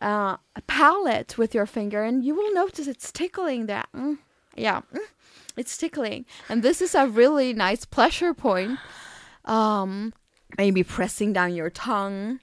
uh, 0.00 0.36
palate 0.66 1.38
with 1.38 1.54
your 1.54 1.66
finger, 1.66 2.02
and 2.02 2.24
you 2.24 2.34
will 2.34 2.52
notice 2.54 2.86
it's 2.86 3.12
tickling 3.12 3.66
that. 3.66 3.88
Mm, 3.94 4.18
yeah, 4.56 4.82
mm, 4.92 5.00
it's 5.56 5.76
tickling, 5.76 6.24
and 6.48 6.62
this 6.62 6.82
is 6.82 6.94
a 6.94 7.06
really 7.06 7.52
nice 7.52 7.84
pleasure 7.84 8.34
point. 8.34 8.78
Um, 9.44 10.12
maybe 10.58 10.82
pressing 10.84 11.32
down 11.32 11.54
your 11.54 11.70
tongue 11.70 12.40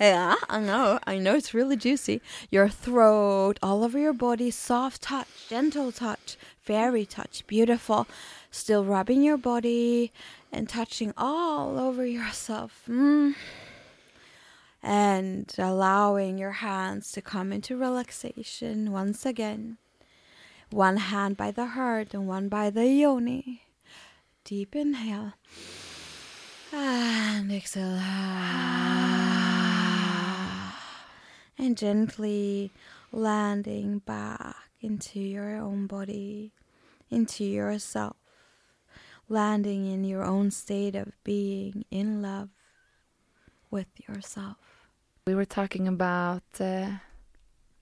Yeah, 0.00 0.36
I 0.48 0.60
know. 0.60 1.00
I 1.06 1.18
know 1.18 1.34
it's 1.34 1.52
really 1.54 1.76
juicy. 1.76 2.20
Your 2.50 2.68
throat, 2.68 3.58
all 3.62 3.82
over 3.82 3.98
your 3.98 4.12
body, 4.12 4.50
soft 4.52 5.02
touch, 5.02 5.26
gentle 5.48 5.90
touch, 5.90 6.36
fairy 6.68 7.06
touch, 7.06 7.46
beautiful. 7.46 8.06
Still 8.50 8.84
rubbing 8.84 9.22
your 9.22 9.38
body 9.38 10.12
and 10.52 10.68
touching 10.68 11.14
all 11.16 11.78
over 11.78 12.04
yourself. 12.04 12.82
Mm. 12.86 13.34
And 14.82 15.54
allowing 15.56 16.36
your 16.36 16.60
hands 16.60 17.10
to 17.12 17.22
come 17.22 17.54
into 17.54 17.74
relaxation 17.74 18.92
once 18.92 19.24
again. 19.24 19.78
One 20.68 20.98
hand 20.98 21.38
by 21.38 21.52
the 21.52 21.68
heart 21.68 22.12
and 22.12 22.28
one 22.28 22.50
by 22.50 22.68
the 22.68 22.86
yoni. 22.86 23.62
Deep 24.44 24.76
inhale. 24.76 25.32
And 26.70 27.50
exhale. 27.50 27.98
And 31.56 31.78
gently 31.78 32.72
landing 33.10 34.00
back 34.00 34.54
into 34.80 35.18
your 35.18 35.56
own 35.56 35.86
body, 35.86 36.52
into 37.10 37.44
yourself, 37.44 38.16
landing 39.28 39.86
in 39.90 40.04
your 40.04 40.24
own 40.24 40.50
state 40.50 40.94
of 40.94 41.12
being 41.24 41.84
in 41.90 42.22
love 42.22 42.50
with 43.70 43.88
yourself. 44.08 44.56
We 45.26 45.34
were 45.34 45.44
talking 45.44 45.86
about 45.88 46.42
uh, 46.60 46.90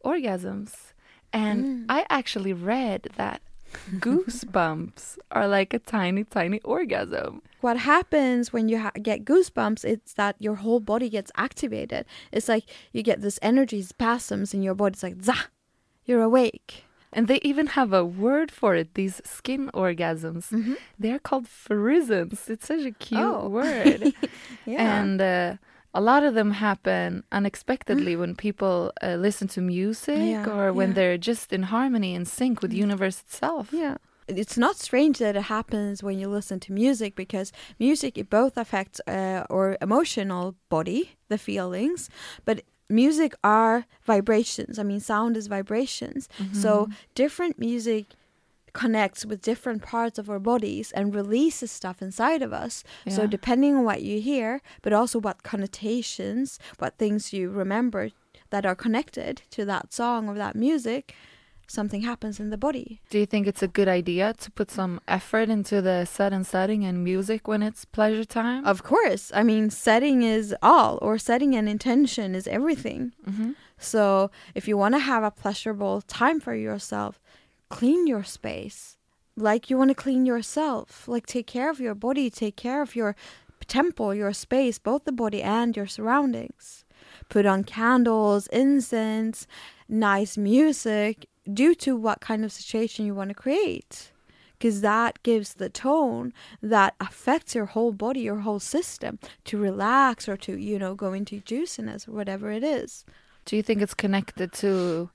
orgasms, 0.05 0.93
and 1.33 1.65
Mm. 1.65 1.85
I 1.89 2.07
actually 2.11 2.53
read 2.53 3.09
that 3.17 3.41
goosebumps 4.01 5.19
are 5.31 5.47
like 5.49 5.75
a 5.75 5.79
tiny, 5.79 6.25
tiny 6.25 6.61
orgasm. 6.63 7.43
What 7.61 7.77
happens 7.79 8.53
when 8.53 8.69
you 8.69 8.79
ha- 8.79 8.93
get 9.03 9.25
goosebumps? 9.25 9.85
It's 9.85 10.15
that 10.15 10.37
your 10.39 10.57
whole 10.57 10.81
body 10.81 11.09
gets 11.09 11.31
activated. 11.37 12.07
It's 12.33 12.49
like 12.49 12.65
you 12.93 13.03
get 13.03 13.21
this 13.21 13.39
energy 13.43 13.83
spasms 13.83 14.55
in 14.55 14.63
your 14.63 14.75
body. 14.75 14.93
It's 14.95 15.03
like 15.03 15.23
zah, 15.23 15.47
you're 16.05 16.23
awake. 16.23 16.85
And 17.13 17.29
they 17.29 17.39
even 17.43 17.69
have 17.69 17.93
a 17.93 18.05
word 18.05 18.51
for 18.51 18.75
it, 18.75 18.95
these 18.95 19.23
skin 19.25 19.71
orgasms. 19.73 20.77
They're 20.99 21.19
called 21.19 21.47
frissons. 21.47 22.49
It's 22.51 22.67
such 22.67 22.85
a 22.85 22.91
cute 22.93 23.21
Oh. 23.21 23.49
word. 23.49 24.13
Yeah. 24.67 25.01
And 25.01 25.21
uh, 25.21 25.57
a 25.95 26.01
lot 26.01 26.23
of 26.25 26.35
them 26.35 26.51
happen 26.51 27.23
unexpectedly 27.33 28.17
when 28.17 28.35
people 28.35 28.93
uh, 29.03 29.15
listen 29.15 29.49
to 29.49 29.61
music 29.61 30.19
Yeah, 30.19 30.51
or 30.51 30.73
when 30.73 30.89
yeah. 30.89 30.95
they're 30.95 31.19
just 31.19 31.53
in 31.53 31.63
harmony 31.65 32.15
and 32.15 32.27
sync 32.29 32.61
with 32.63 32.73
the 32.73 32.77
universe 32.79 33.21
itself. 33.21 33.69
Yeah. 33.73 33.97
It's 34.29 34.59
not 34.59 34.75
strange 34.77 35.19
that 35.19 35.37
it 35.37 35.43
happens 35.43 36.03
when 36.03 36.19
you 36.19 36.29
listen 36.29 36.59
to 36.61 36.73
music 36.73 37.15
because 37.15 37.53
music 37.79 38.19
it 38.19 38.29
both 38.29 38.57
affects 38.57 39.01
uh, 39.07 39.45
our 39.49 39.79
emotional 39.81 40.57
body, 40.69 41.13
the 41.29 41.39
feelings, 41.39 42.11
but 42.45 42.63
music 42.89 43.35
are 43.43 43.87
vibrations. 44.05 44.79
I 44.79 44.83
mean, 44.83 45.01
sound 45.01 45.37
is 45.37 45.47
vibrations. 45.47 46.29
So 46.53 46.85
mm-hmm. 46.85 46.93
different 47.15 47.59
music 47.59 48.07
connects 48.73 49.25
with 49.25 49.41
different 49.41 49.83
parts 49.83 50.19
of 50.19 50.29
our 50.29 50.39
bodies 50.39 50.93
and 50.93 51.15
releases 51.15 51.71
stuff 51.71 52.03
inside 52.03 52.43
of 52.43 52.53
us. 52.53 52.85
So 53.09 53.27
depending 53.27 53.75
on 53.75 53.85
what 53.85 54.03
you 54.03 54.21
hear, 54.21 54.61
but 54.83 54.93
also 54.93 55.19
what 55.19 55.43
connotations, 55.43 56.59
what 56.79 56.99
things 56.99 57.33
you 57.33 57.49
remember 57.51 58.11
that 58.51 58.67
are 58.67 58.75
connected 58.75 59.43
to 59.51 59.65
that 59.65 59.93
song 59.95 60.29
or 60.29 60.35
that 60.35 60.55
music, 60.55 61.15
something 61.67 62.03
happens 62.03 62.41
in 62.41 62.51
the 62.51 62.59
body. 62.59 63.01
Do 63.11 63.19
you 63.19 63.27
think 63.27 63.47
it's 63.47 63.63
a 63.63 63.69
good 63.69 63.89
idea 63.89 64.35
to 64.35 64.51
put 64.51 64.71
some 64.71 65.01
effort 65.09 65.49
into 65.49 65.83
the 65.83 66.05
set 66.05 66.33
and 66.33 66.47
setting 66.47 66.85
and 66.85 67.03
music 67.03 67.49
when 67.49 67.63
it's 67.63 67.85
pleasure 67.85 68.25
time? 68.25 68.65
Of 68.65 68.83
course. 68.83 69.31
I 69.35 69.43
mean, 69.43 69.71
setting 69.71 70.23
is 70.23 70.55
all, 70.63 70.99
or 71.03 71.19
setting 71.19 71.55
and 71.55 71.69
intention 71.69 72.35
is 72.35 72.47
everything. 72.47 73.13
hmm 73.25 73.53
So, 73.79 74.31
if 74.55 74.67
you 74.69 74.77
want 74.79 74.95
to 74.95 75.01
have 75.01 75.23
a 75.25 75.31
pleasurable 75.31 76.01
time 76.03 76.41
for 76.41 76.55
yourself, 76.55 77.21
clean 77.69 78.07
your 78.07 78.25
space 78.25 78.97
like 79.37 79.69
you 79.69 79.77
want 79.77 79.91
to 79.91 79.95
clean 79.95 80.25
yourself. 80.25 81.07
Like, 81.07 81.27
take 81.27 81.47
care 81.47 81.71
of 81.71 81.79
your 81.79 81.95
body, 81.95 82.31
take 82.31 82.57
care 82.57 82.81
of 82.83 82.97
your 82.97 83.15
temple, 83.69 84.15
your 84.15 84.33
space, 84.33 84.79
both 84.79 85.05
the 85.05 85.13
body 85.13 85.43
and 85.43 85.77
your 85.77 85.87
surroundings. 85.87 86.85
Put 87.29 87.47
on 87.47 87.65
candles, 87.65 88.47
incense, 88.49 89.47
nice 89.89 90.37
music, 90.37 91.27
due 91.53 91.75
to 91.77 91.97
what 91.97 92.21
kind 92.21 92.45
of 92.45 92.53
situation 92.53 93.07
you 93.07 93.15
want 93.15 93.31
to 93.31 93.35
create. 93.35 94.11
Because 94.59 94.81
that 94.81 95.23
gives 95.23 95.55
the 95.55 95.69
tone 95.69 96.33
that 96.63 96.95
affects 96.99 97.55
your 97.55 97.67
whole 97.67 97.93
body, 97.93 98.21
your 98.21 98.41
whole 98.41 98.61
system 98.61 99.19
to 99.45 99.59
relax 99.59 100.29
or 100.29 100.37
to, 100.39 100.57
you 100.57 100.79
know, 100.79 100.95
go 100.95 101.13
into 101.13 101.41
juiciness 101.41 102.09
or 102.09 102.13
whatever 102.13 102.51
it 102.51 102.65
is. 102.65 103.05
Do 103.47 103.57
you 103.57 103.63
think 103.63 103.81
it's 103.81 103.95
connected 103.95 104.53
to 104.55 105.09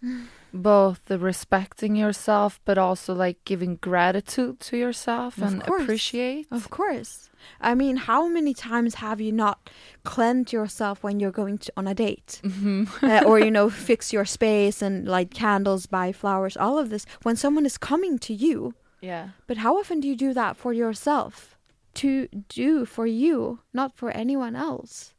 both 0.54 1.00
the 1.06 1.20
respecting 1.20 1.96
yourself, 1.96 2.60
but 2.66 2.78
also 2.78 3.14
like 3.14 3.38
giving 3.46 3.76
gratitude 3.76 4.60
to 4.62 4.78
yourself 4.78 5.38
Of 5.38 5.44
and 5.44 5.64
course. 5.64 5.84
appreciate? 5.84 6.48
Of 6.50 6.70
course. 6.70 7.30
I 7.60 7.76
mean, 7.76 7.98
how 7.98 8.28
many 8.28 8.54
times 8.54 8.96
have 8.96 9.20
you 9.22 9.32
not 9.32 9.70
cleansed 10.04 10.54
yourself 10.54 11.04
when 11.04 11.20
you're 11.20 11.32
going 11.32 11.58
to, 11.60 11.74
on 11.76 11.88
a 11.88 11.94
date? 11.94 12.40
Mhm. 12.44 12.88
uh, 13.04 13.26
or, 13.28 13.40
you 13.40 13.52
know, 13.58 13.70
fix 13.70 14.12
your 14.14 14.26
space 14.26 14.82
and 14.82 15.08
light 15.08 15.32
candles, 15.34 15.86
buy 15.86 16.12
flowers, 16.12 16.56
all 16.58 16.78
of 16.78 16.90
this 16.90 17.06
when 17.24 17.36
someone 17.36 17.66
is 17.66 17.78
coming 17.78 18.18
to 18.20 18.34
you. 18.34 18.74
Yeah. 19.02 19.30
But 19.48 19.58
how 19.58 19.78
often 19.78 20.00
do 20.00 20.08
you 20.08 20.16
do 20.16 20.34
that 20.34 20.56
for 20.58 20.72
yourself? 20.74 21.58
To 21.96 22.28
do 22.48 22.86
for 22.86 23.06
you, 23.06 23.60
not 23.74 23.96
for 23.98 24.10
anyone 24.12 24.56
else. 24.56 25.14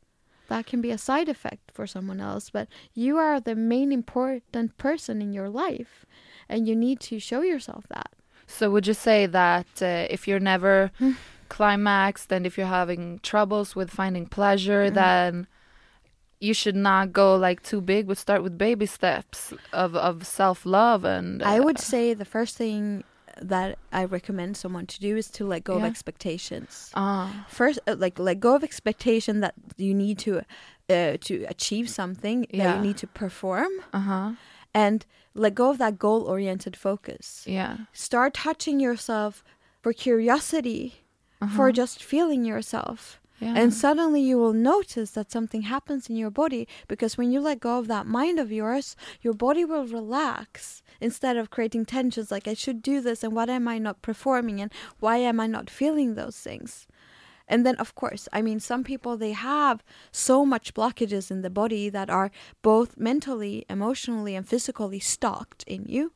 That 0.48 0.66
can 0.66 0.81
be 0.81 0.90
a 0.90 0.98
side 0.98 1.28
effect 1.28 1.70
for 1.72 1.87
someone 1.87 2.20
else, 2.20 2.50
but 2.50 2.68
you 2.94 3.16
are 3.16 3.40
the 3.40 3.55
main 3.55 3.90
important 3.92 4.76
person 4.76 5.22
in 5.22 5.33
your 5.33 5.48
life, 5.48 6.05
and 6.48 6.68
you 6.68 6.76
need 6.76 7.00
to 7.00 7.18
show 7.18 7.40
yourself 7.42 7.87
that. 7.88 8.11
So 8.46 8.70
would 8.70 8.87
you 8.87 8.94
say 8.94 9.26
that 9.26 9.66
uh, 9.81 10.07
if 10.11 10.28
you're 10.28 10.40
never 10.40 10.90
Hmm. 10.98 11.12
climaxed 11.48 12.33
and 12.33 12.46
if 12.46 12.57
you're 12.59 12.66
having 12.66 13.18
troubles 13.22 13.74
with 13.76 13.90
finding 13.90 14.26
pleasure, 14.26 14.88
Hmm. 14.88 14.94
then 14.94 15.46
you 16.40 16.52
should 16.55 16.74
not 16.76 17.12
go 17.12 17.37
like 17.37 17.62
too 17.62 17.81
big, 17.81 18.09
but 18.09 18.18
start 18.18 18.42
with 18.42 18.59
baby 18.59 18.87
steps 18.87 19.55
of, 19.72 19.94
of 19.94 20.26
self 20.26 20.66
love 20.66 21.05
and 21.05 21.42
I 21.42 21.59
uh, 21.59 21.62
would 21.62 21.78
say 21.78 22.14
the 22.14 22.24
first 22.24 22.57
thing 22.57 23.05
that 23.40 23.78
I 23.92 24.04
recommend 24.04 24.56
someone 24.56 24.86
to 24.86 24.98
do 25.00 25.16
is 25.16 25.30
to 25.32 25.46
let 25.46 25.64
go 25.64 25.76
of 25.76 25.82
expectations. 25.86 26.90
ah 26.94 27.46
First, 27.48 27.78
uh, 27.86 27.96
like 27.98 28.18
let 28.18 28.40
go 28.40 28.54
of 28.56 28.62
expectation 28.64 29.40
that 29.40 29.54
you 29.76 29.94
need 29.94 30.18
to 30.26 30.42
uh, 30.90 31.16
to 31.28 31.34
achieve 31.48 31.88
something 31.88 32.46
that 32.52 32.74
you 32.74 32.80
need 32.80 32.96
to 32.98 33.06
perform, 33.06 33.72
uh 33.92 34.00
huh 34.00 34.30
and 34.74 35.04
let 35.34 35.54
go 35.54 35.70
of 35.70 35.76
that 35.78 35.98
goal 35.98 36.22
oriented 36.34 36.76
focus. 36.76 37.44
yeah 37.46 37.76
Start 37.92 38.32
touching 38.34 38.80
yourself 38.80 39.42
for 39.82 39.92
curiosity, 39.92 41.04
for 41.56 41.68
Uh-huh. 41.68 41.72
just 41.72 42.02
feeling 42.04 42.44
yourself. 42.44 43.20
Yeah 43.42 43.55
And 43.57 43.74
suddenly 43.74 44.22
you 44.22 44.38
will 44.38 44.52
notice 44.52 45.11
that 45.12 45.33
something 45.33 45.62
happens 45.62 46.09
in 46.09 46.16
your 46.16 46.31
body 46.31 46.68
because 46.88 47.18
when 47.18 47.33
you 47.33 47.40
let 47.40 47.61
go 47.61 47.78
of 47.78 47.88
that 47.88 48.07
mind 48.07 48.38
of 48.38 48.52
yours, 48.52 48.96
your 49.20 49.35
body 49.35 49.64
will 49.64 49.87
relax 49.87 50.83
instead 51.00 51.37
of 51.37 51.50
creating 51.50 51.85
tensions 51.85 52.31
like 52.31 52.46
I 52.46 52.55
should 52.55 52.83
do 52.83 53.00
this 53.00 53.24
and 53.24 53.35
what 53.35 53.50
am 53.50 53.66
I 53.66 53.78
not 53.78 54.02
performing 54.02 54.61
and 54.61 54.72
why 55.00 55.16
am 55.16 55.40
I 55.40 55.46
not 55.46 55.68
feeling 55.68 56.14
those 56.14 56.38
things. 56.38 56.87
And 57.48 57.66
then 57.66 57.76
of 57.76 57.94
course, 57.94 58.28
I 58.33 58.40
mean 58.42 58.61
some 58.61 58.85
people 58.85 59.16
they 59.16 59.33
have 59.33 59.83
so 60.12 60.46
much 60.46 60.72
blockages 60.72 61.31
in 61.31 61.42
the 61.42 61.50
body 61.50 61.88
that 61.90 62.09
are 62.09 62.31
both 62.62 62.96
mentally, 62.96 63.66
emotionally 63.68 64.35
and 64.37 64.48
physically 64.48 65.00
stocked 65.00 65.64
in 65.66 65.85
you. 65.87 66.12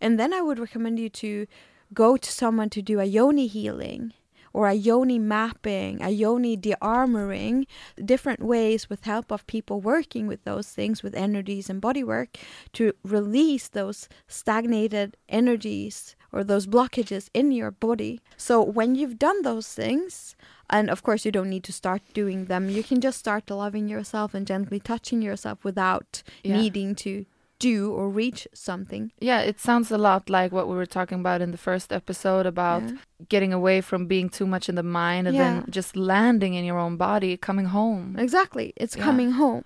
And 0.00 0.18
then 0.18 0.32
I 0.32 0.40
would 0.40 0.58
recommend 0.58 0.98
you 0.98 1.10
to 1.10 1.46
go 1.92 2.16
to 2.16 2.30
someone 2.32 2.70
to 2.70 2.82
do 2.82 3.00
a 3.00 3.04
yoni 3.04 3.46
healing 3.46 4.14
or 4.52 4.68
a 4.68 4.74
yoni 4.74 5.18
mapping, 5.18 6.02
a 6.02 6.10
yoni 6.10 6.56
de-armoring, 6.56 7.66
different 8.04 8.42
ways 8.42 8.88
with 8.90 9.04
help 9.04 9.30
of 9.30 9.46
people 9.46 9.80
working 9.80 10.26
with 10.26 10.42
those 10.44 10.68
things, 10.68 11.02
with 11.02 11.14
energies 11.14 11.70
and 11.70 11.80
body 11.80 12.02
work, 12.04 12.36
to 12.72 12.92
release 13.04 13.68
those 13.68 14.08
stagnated 14.26 15.16
energies 15.28 16.16
or 16.32 16.44
those 16.44 16.66
blockages 16.66 17.28
in 17.34 17.50
your 17.50 17.70
body. 17.70 18.20
So 18.36 18.62
when 18.62 18.94
you've 18.94 19.18
done 19.18 19.42
those 19.42 19.68
things, 19.72 20.36
and 20.68 20.88
of 20.88 21.02
course 21.02 21.24
you 21.24 21.32
don't 21.32 21.50
need 21.50 21.64
to 21.64 21.72
start 21.72 22.02
doing 22.14 22.44
them, 22.44 22.68
you 22.70 22.84
can 22.84 23.00
just 23.00 23.18
start 23.18 23.50
loving 23.50 23.88
yourself 23.88 24.32
and 24.34 24.46
gently 24.46 24.78
touching 24.78 25.22
yourself 25.22 25.64
without 25.64 26.22
Yeah. 26.44 26.56
needing 26.56 26.94
to 26.96 27.26
do 27.68 27.76
or 27.98 28.04
reach 28.22 28.42
something. 28.68 29.04
yeah 29.28 29.40
it 29.50 29.58
sounds 29.68 29.88
a 29.90 29.98
lot 30.08 30.22
like 30.38 30.50
what 30.56 30.66
we 30.70 30.74
were 30.80 30.92
talking 30.98 31.20
about 31.20 31.40
in 31.44 31.50
the 31.56 31.62
first 31.68 31.88
episode 32.00 32.46
about 32.54 32.82
Yeah. 32.82 32.96
getting 33.34 33.52
away 33.60 33.80
from 33.88 34.06
being 34.14 34.28
too 34.38 34.46
much 34.54 34.68
in 34.70 34.74
the 34.80 34.88
mind 35.02 35.24
and 35.28 35.36
Yeah. 35.36 35.42
then 35.44 35.54
just 35.78 35.90
landing 35.96 36.52
in 36.58 36.64
your 36.70 36.78
own 36.84 36.96
body 36.96 37.32
coming 37.48 37.66
home 37.78 38.04
Exactly. 38.26 38.66
It's 38.82 38.96
Yeah. 38.96 39.04
coming 39.08 39.30
home. 39.42 39.64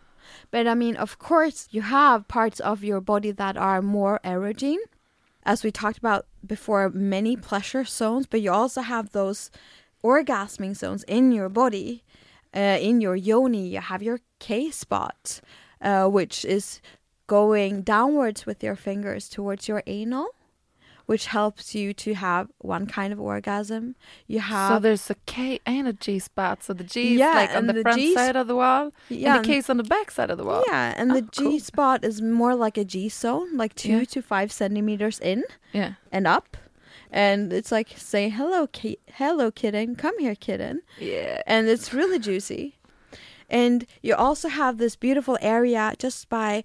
But 0.53 0.67
I 0.73 0.75
mean, 0.83 0.97
of 1.07 1.11
course, 1.29 1.59
you 1.75 1.83
have 1.83 2.19
parts 2.39 2.59
of 2.71 2.77
your 2.91 3.01
body 3.13 3.33
that 3.43 3.57
are 3.57 3.81
more 3.83 4.17
erogene. 4.25 4.83
As 5.53 5.59
we 5.65 5.71
talked 5.71 5.99
about 6.05 6.23
before, 6.55 6.85
many 7.17 7.37
pleasure 7.49 7.85
zones, 8.01 8.25
but 8.31 8.41
you 8.45 8.51
also 8.61 8.81
have 8.95 9.07
those 9.11 9.41
orgasming 10.03 10.75
zones 10.77 11.03
in 11.05 11.33
your 11.33 11.49
body. 11.49 12.03
uh, 12.57 12.79
in 12.89 13.01
your 13.01 13.17
yoni, 13.17 13.67
you 13.75 13.81
have 13.81 14.01
your 14.09 14.21
K 14.39 14.71
spot, 14.71 15.41
uh, 15.89 16.07
which 16.17 16.45
is 16.45 16.81
going 17.27 17.83
downwards 17.83 18.47
with 18.47 18.63
your 18.63 18.77
fingers 18.77 19.29
towards 19.29 19.67
your 19.69 19.83
anal, 19.87 20.29
which 21.07 21.27
helps 21.27 21.75
you 21.75 21.93
to 21.93 22.15
have 22.15 22.49
one 22.59 22.87
kind 22.87 23.13
of 23.13 23.21
orgasm. 23.21 23.95
You 24.27 24.41
have 24.41 24.73
So 24.73 24.79
there's 24.79 25.11
a 25.11 25.15
K 25.27 25.61
and 25.67 25.87
a 25.89 25.93
G 25.93 26.19
spot. 26.19 26.63
So 26.63 26.73
the 26.73 26.85
G 26.85 27.15
is 27.15 27.19
Yeah, 27.21 27.33
like 27.35 27.55
on 27.55 27.67
the, 27.67 27.75
the 27.75 27.83
front 27.83 27.99
G 28.01 28.15
side 28.15 28.37
of 28.37 28.47
the 28.47 28.57
wall, 28.57 28.93
yeah, 29.09 29.37
and 29.37 29.45
the 29.45 29.49
K 29.49 29.63
on 29.69 29.77
the 29.77 29.85
back 29.85 30.11
side 30.11 30.31
of 30.31 30.39
the 30.39 30.45
wall. 30.45 30.65
yeah, 30.67 30.95
and 30.97 31.11
the 31.11 31.17
Oh, 31.19 31.29
cool. 31.37 31.51
G 31.53 31.59
spot 31.59 32.05
is 32.05 32.23
more 32.23 32.55
like 32.55 32.77
a 32.79 32.85
G 32.85 33.09
zone, 33.09 33.57
like 33.57 33.75
two 33.75 33.99
Yeah. 33.99 34.05
to 34.05 34.23
five 34.23 34.51
centimeters 34.53 35.19
in 35.21 35.45
Yeah. 35.73 35.95
and 36.11 36.27
up. 36.27 36.57
And 37.11 37.53
it's 37.53 37.71
like 37.71 37.91
say 37.97 38.29
hello, 38.29 38.67
ki- 38.67 38.99
hello, 39.13 39.51
kitten, 39.51 39.95
come 39.97 40.19
here, 40.19 40.35
kitten. 40.35 40.81
Yeah. 40.99 41.43
and 41.47 41.69
it's 41.69 41.93
really 41.95 42.19
juicy. 42.19 42.77
And 43.51 43.87
you 44.03 44.15
also 44.15 44.49
have 44.49 44.79
this 44.79 44.97
beautiful 44.97 45.37
area 45.41 45.93
just 45.99 46.29
by 46.31 46.65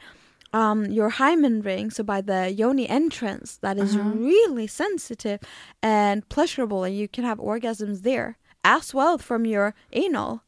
um, 0.53 0.85
your 0.85 1.09
hymen 1.09 1.61
ring, 1.61 1.91
so 1.91 2.03
by 2.03 2.21
the 2.21 2.51
yoni 2.51 2.87
entrance, 2.89 3.57
that 3.57 3.77
is 3.77 3.95
Uh-huh. 3.95 4.09
really 4.09 4.67
sensitive 4.67 5.39
and 5.81 6.27
pleasurable, 6.29 6.83
and 6.83 6.95
you 6.97 7.07
can 7.07 7.23
have 7.23 7.39
orgasms 7.39 8.01
there 8.01 8.37
as 8.63 8.93
well 8.93 9.17
from 9.17 9.45
your 9.45 9.73
anal 9.93 10.41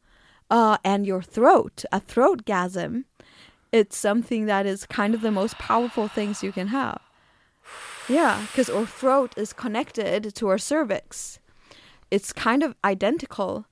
uh, 0.50 0.76
and 0.84 1.06
your 1.06 1.22
throat. 1.22 1.84
A 1.92 2.00
throat 2.00 2.44
gasm, 2.44 3.04
it's 3.70 3.96
something 3.96 4.46
that 4.46 4.66
is 4.66 4.86
kind 4.86 5.14
of 5.14 5.20
the 5.22 5.30
most 5.30 5.56
powerful 5.58 6.08
things 6.08 6.42
you 6.42 6.52
can 6.52 6.68
have. 6.68 7.00
Yeah, 8.08 8.46
because 8.46 8.68
our 8.68 8.86
throat 8.86 9.32
is 9.36 9.52
connected 9.52 10.34
to 10.34 10.48
our 10.48 10.58
cervix. 10.58 11.38
It's 12.10 12.32
kind 12.32 12.62
of 12.62 12.74
identical. 12.84 13.64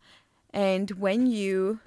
And 0.55 0.93
when 0.93 1.27
you 1.27 1.81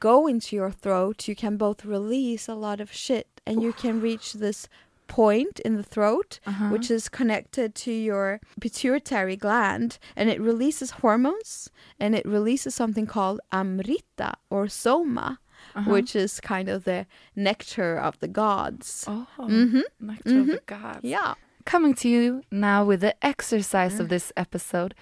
go 0.00 0.26
into 0.26 0.56
your 0.56 0.72
throat, 0.72 1.28
you 1.28 1.34
can 1.34 1.56
both 1.56 1.84
release 1.84 2.48
a 2.48 2.54
lot 2.54 2.80
of 2.80 2.92
shit 2.92 3.31
and 3.46 3.62
you 3.62 3.72
can 3.72 4.00
reach 4.00 4.34
this 4.34 4.68
point 5.08 5.60
in 5.60 5.76
the 5.76 5.82
throat, 5.82 6.38
Uh-huh. 6.46 6.68
which 6.70 6.90
is 6.90 7.08
connected 7.08 7.74
to 7.74 7.92
your 7.92 8.40
pituitary 8.60 9.36
gland, 9.36 9.98
and 10.16 10.30
it 10.30 10.40
releases 10.40 10.90
hormones 11.02 11.68
and 12.00 12.14
it 12.14 12.24
releases 12.24 12.74
something 12.74 13.06
called 13.06 13.40
amrita 13.52 14.34
or 14.48 14.68
soma, 14.68 15.38
Uh-huh. 15.74 15.90
which 15.90 16.16
is 16.16 16.40
kind 16.40 16.68
of 16.68 16.84
the 16.84 17.06
nectar 17.36 17.96
of 17.98 18.18
the 18.20 18.28
gods. 18.28 19.04
Oh, 19.06 19.26
Mhm. 19.38 19.82
nectar 20.00 20.38
of 20.40 20.46
the 20.46 20.62
gods. 20.66 21.00
Yeah. 21.02 21.34
Coming 21.64 21.94
to 21.96 22.08
you 22.08 22.42
now 22.50 22.84
with 22.84 23.00
the 23.02 23.14
exercise 23.24 24.00
of 24.00 24.08
this 24.08 24.32
episode. 24.36 24.94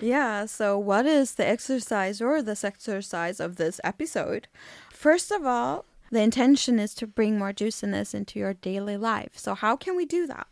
Yeah, 0.00 0.46
so 0.46 0.78
what 0.78 1.04
is 1.06 1.34
the 1.34 1.46
exercise 1.46 2.20
or 2.22 2.40
this 2.42 2.64
exercise 2.64 3.40
of 3.40 3.56
this 3.56 3.80
episode? 3.84 4.48
First 4.92 5.30
of 5.30 5.44
all, 5.44 5.84
the 6.10 6.20
intention 6.20 6.78
is 6.78 6.94
to 6.94 7.06
bring 7.06 7.38
more 7.38 7.52
juiciness 7.52 8.14
into 8.14 8.38
your 8.38 8.54
daily 8.54 8.96
life. 8.96 9.32
So, 9.34 9.54
how 9.54 9.76
can 9.76 9.96
we 9.96 10.04
do 10.04 10.26
that? 10.26 10.46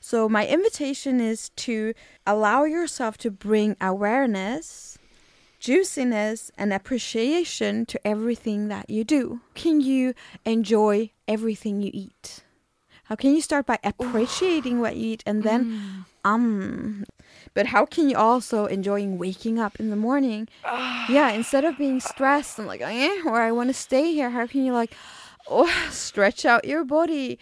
So, 0.00 0.28
my 0.28 0.46
invitation 0.46 1.20
is 1.20 1.50
to 1.50 1.94
allow 2.26 2.64
yourself 2.64 3.18
to 3.18 3.30
bring 3.30 3.76
awareness, 3.80 4.98
juiciness, 5.60 6.50
and 6.56 6.72
appreciation 6.72 7.86
to 7.86 8.06
everything 8.06 8.68
that 8.68 8.88
you 8.88 9.04
do. 9.04 9.40
Can 9.54 9.80
you 9.80 10.14
enjoy 10.44 11.10
everything 11.28 11.82
you 11.82 11.90
eat? 11.92 12.42
How 13.08 13.14
can 13.14 13.34
you 13.34 13.40
start 13.40 13.66
by 13.66 13.78
appreciating 13.84 14.80
what 14.80 14.96
you 14.96 15.12
eat 15.12 15.22
and 15.26 15.42
then 15.42 16.04
um 16.24 17.04
but 17.54 17.66
how 17.66 17.86
can 17.86 18.10
you 18.10 18.16
also 18.16 18.66
enjoying 18.66 19.16
waking 19.18 19.58
up 19.58 19.78
in 19.78 19.90
the 19.90 19.96
morning? 19.96 20.48
Yeah 21.08 21.30
instead 21.30 21.64
of 21.64 21.78
being 21.78 22.00
stressed 22.00 22.58
and 22.58 22.66
like 22.66 22.80
eh, 22.80 23.22
or 23.24 23.40
i 23.40 23.52
want 23.52 23.68
to 23.68 23.74
stay 23.74 24.12
here 24.12 24.30
how 24.30 24.46
can 24.46 24.64
you 24.64 24.72
like 24.72 24.92
oh, 25.48 25.88
stretch 25.90 26.44
out 26.44 26.64
your 26.64 26.84
body? 26.84 27.38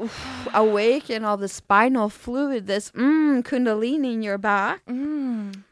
Oof, 0.00 0.48
awaken 0.52 1.24
all 1.24 1.38
the 1.38 1.48
spinal 1.48 2.10
fluid 2.10 2.66
this 2.66 2.90
mm, 2.90 3.42
kundalini 3.42 4.12
in 4.12 4.22
your 4.22 4.36
back. 4.36 4.84
Mm. 4.86 5.62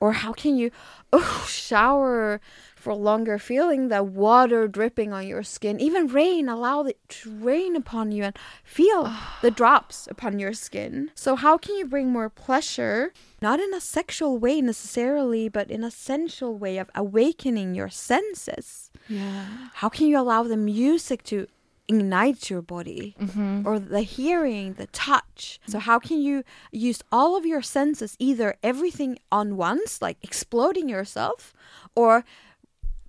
or 0.00 0.12
how 0.12 0.32
can 0.32 0.56
you 0.56 0.70
oh, 1.12 1.46
shower 1.48 2.40
for 2.78 2.94
longer 2.94 3.38
feeling 3.38 3.88
the 3.88 4.02
water 4.02 4.68
dripping 4.68 5.12
on 5.12 5.26
your 5.26 5.42
skin 5.42 5.80
even 5.80 6.06
rain 6.06 6.48
allow 6.48 6.82
it 6.84 6.98
to 7.08 7.30
rain 7.30 7.74
upon 7.76 8.12
you 8.12 8.22
and 8.24 8.36
feel 8.64 9.12
the 9.42 9.50
drops 9.50 10.06
upon 10.10 10.38
your 10.38 10.52
skin 10.52 11.10
so 11.14 11.34
how 11.36 11.58
can 11.58 11.74
you 11.76 11.86
bring 11.86 12.08
more 12.10 12.30
pleasure 12.30 13.12
not 13.42 13.58
in 13.60 13.72
a 13.74 13.80
sexual 13.80 14.38
way 14.38 14.60
necessarily 14.60 15.48
but 15.48 15.70
in 15.70 15.82
a 15.84 15.90
sensual 15.90 16.56
way 16.56 16.78
of 16.78 16.88
awakening 16.94 17.74
your 17.74 17.90
senses 17.90 18.90
Yeah. 19.08 19.46
how 19.74 19.88
can 19.88 20.06
you 20.06 20.18
allow 20.18 20.42
the 20.44 20.56
music 20.56 21.22
to 21.24 21.46
ignite 21.90 22.50
your 22.50 22.60
body 22.62 23.14
Mm-hmm. 23.18 23.66
or 23.66 23.78
the 23.78 24.02
hearing, 24.02 24.74
the 24.74 24.88
touch. 24.88 25.58
So, 25.66 25.78
how 25.78 25.98
can 25.98 26.18
you 26.20 26.44
use 26.70 27.00
all 27.10 27.34
of 27.34 27.46
your 27.46 27.62
senses, 27.62 28.14
either 28.18 28.56
everything 28.62 29.18
on 29.32 29.56
once, 29.56 30.02
like 30.02 30.18
exploding 30.22 30.86
yourself, 30.90 31.54
or 31.94 32.24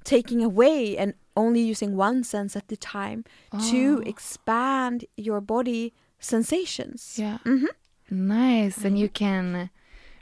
taking 0.04 0.44
away 0.44 0.98
and 0.98 1.14
only 1.36 1.62
using 1.62 1.96
one 1.96 2.24
sense 2.24 2.56
at 2.56 2.68
the 2.68 2.78
time 2.78 3.24
to 3.72 4.02
Oh. 4.06 4.10
expand 4.10 5.06
your 5.16 5.42
body 5.42 5.94
sensations? 6.20 7.16
Yeah. 7.18 7.38
Mhm. 7.46 7.68
Nice. 8.10 8.84
And 8.86 8.98
you 8.98 9.10
can 9.10 9.70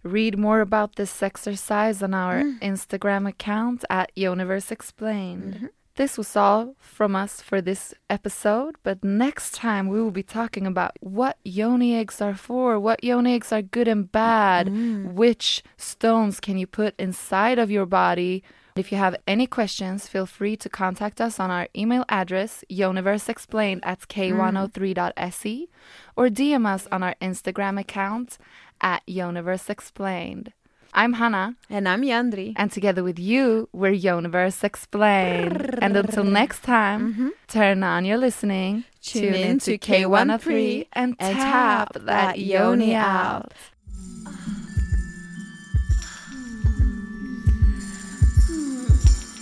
read 0.04 0.38
more 0.38 0.62
about 0.62 0.96
this 0.96 1.24
exercise 1.24 2.02
on 2.04 2.14
our 2.14 2.42
mm. 2.44 2.60
Instagram 2.62 3.28
account 3.28 3.84
at 3.90 4.12
Universe 4.16 4.72
Explained. 4.72 5.54
Mm-hmm. 5.54 5.66
This 5.96 6.16
was 6.18 6.36
all 6.36 6.76
from 6.80 7.16
us 7.16 7.42
for 7.42 7.60
this 7.60 7.94
episode, 8.08 8.76
but 8.84 9.04
next 9.04 9.56
time 9.56 9.88
we 9.88 10.00
will 10.00 10.12
be 10.12 10.22
talking 10.22 10.68
about 10.68 10.92
what 11.00 11.38
yoni 11.44 11.96
eggs 11.96 12.22
are 12.22 12.36
for, 12.36 12.80
what 12.80 13.04
yoni 13.04 13.34
eggs 13.34 13.52
are 13.52 13.64
good 13.64 13.88
and 13.88 14.12
bad, 14.12 14.68
mm. 14.68 15.14
which 15.14 15.64
stones 15.76 16.40
can 16.40 16.56
you 16.60 16.68
put 16.68 16.94
inside 17.00 17.58
of 17.58 17.72
your 17.72 17.88
body. 17.88 18.44
If 18.78 18.92
you 18.92 18.98
have 18.98 19.16
any 19.26 19.48
questions, 19.48 20.08
feel 20.08 20.26
free 20.26 20.56
to 20.58 20.70
contact 20.70 21.20
us 21.20 21.40
on 21.40 21.50
our 21.50 21.68
email 21.76 22.06
address, 22.10 22.64
universeexplained 22.70 23.80
at 23.84 24.00
hmm. 24.04 24.20
k103.se, 24.20 25.50
E, 25.50 25.70
or 26.16 26.30
DM 26.30 26.66
us 26.68 26.88
on 26.92 27.04
our 27.04 27.16
Instagram 27.22 27.80
account 27.80 28.38
at 28.82 29.06
universeexplained. 29.08 30.52
I'm 30.94 31.14
Hannah, 31.14 31.56
And 31.70 31.88
I'm 31.88 32.02
Yandri. 32.02 32.54
and 32.56 32.72
together 32.72 33.04
with 33.04 33.20
you, 33.20 33.70
we're 33.72 33.92
Universe 33.92 34.64
Explained. 34.64 35.78
and 35.82 35.96
until 35.96 36.24
next 36.24 36.64
time, 36.64 37.14
mm-hmm. 37.14 37.30
turn 37.48 37.84
on 37.84 38.06
your 38.06 38.18
listening, 38.18 38.86
Tune 39.02 39.36
in 39.36 39.60
to 39.60 39.78
K103 39.78 40.88
and, 40.94 41.16
and 41.20 41.38
tap 41.38 41.94
that 41.94 42.40
yoni 42.40 42.96
out. 42.96 43.54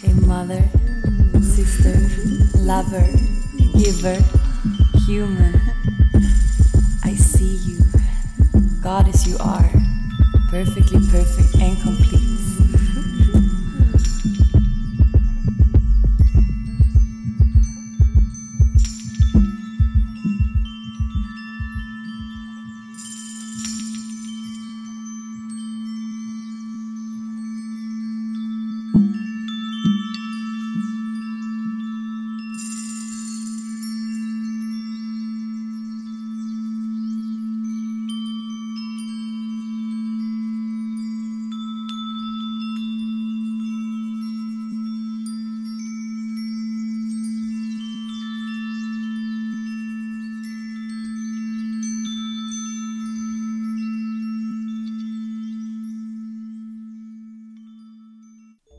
A 0.06 0.14
mother, 0.26 0.64
sister, 1.42 1.96
lover, 2.60 3.08
giver, 3.78 4.18
human. 5.06 5.60
I 7.04 7.16
see 7.16 7.56
you, 7.56 7.80
goddess 8.82 9.26
you 9.28 9.38
are, 9.40 9.72
perfectly 10.50 11.00
perfect 11.10 11.56
and 11.56 11.82
complete. 11.82 12.45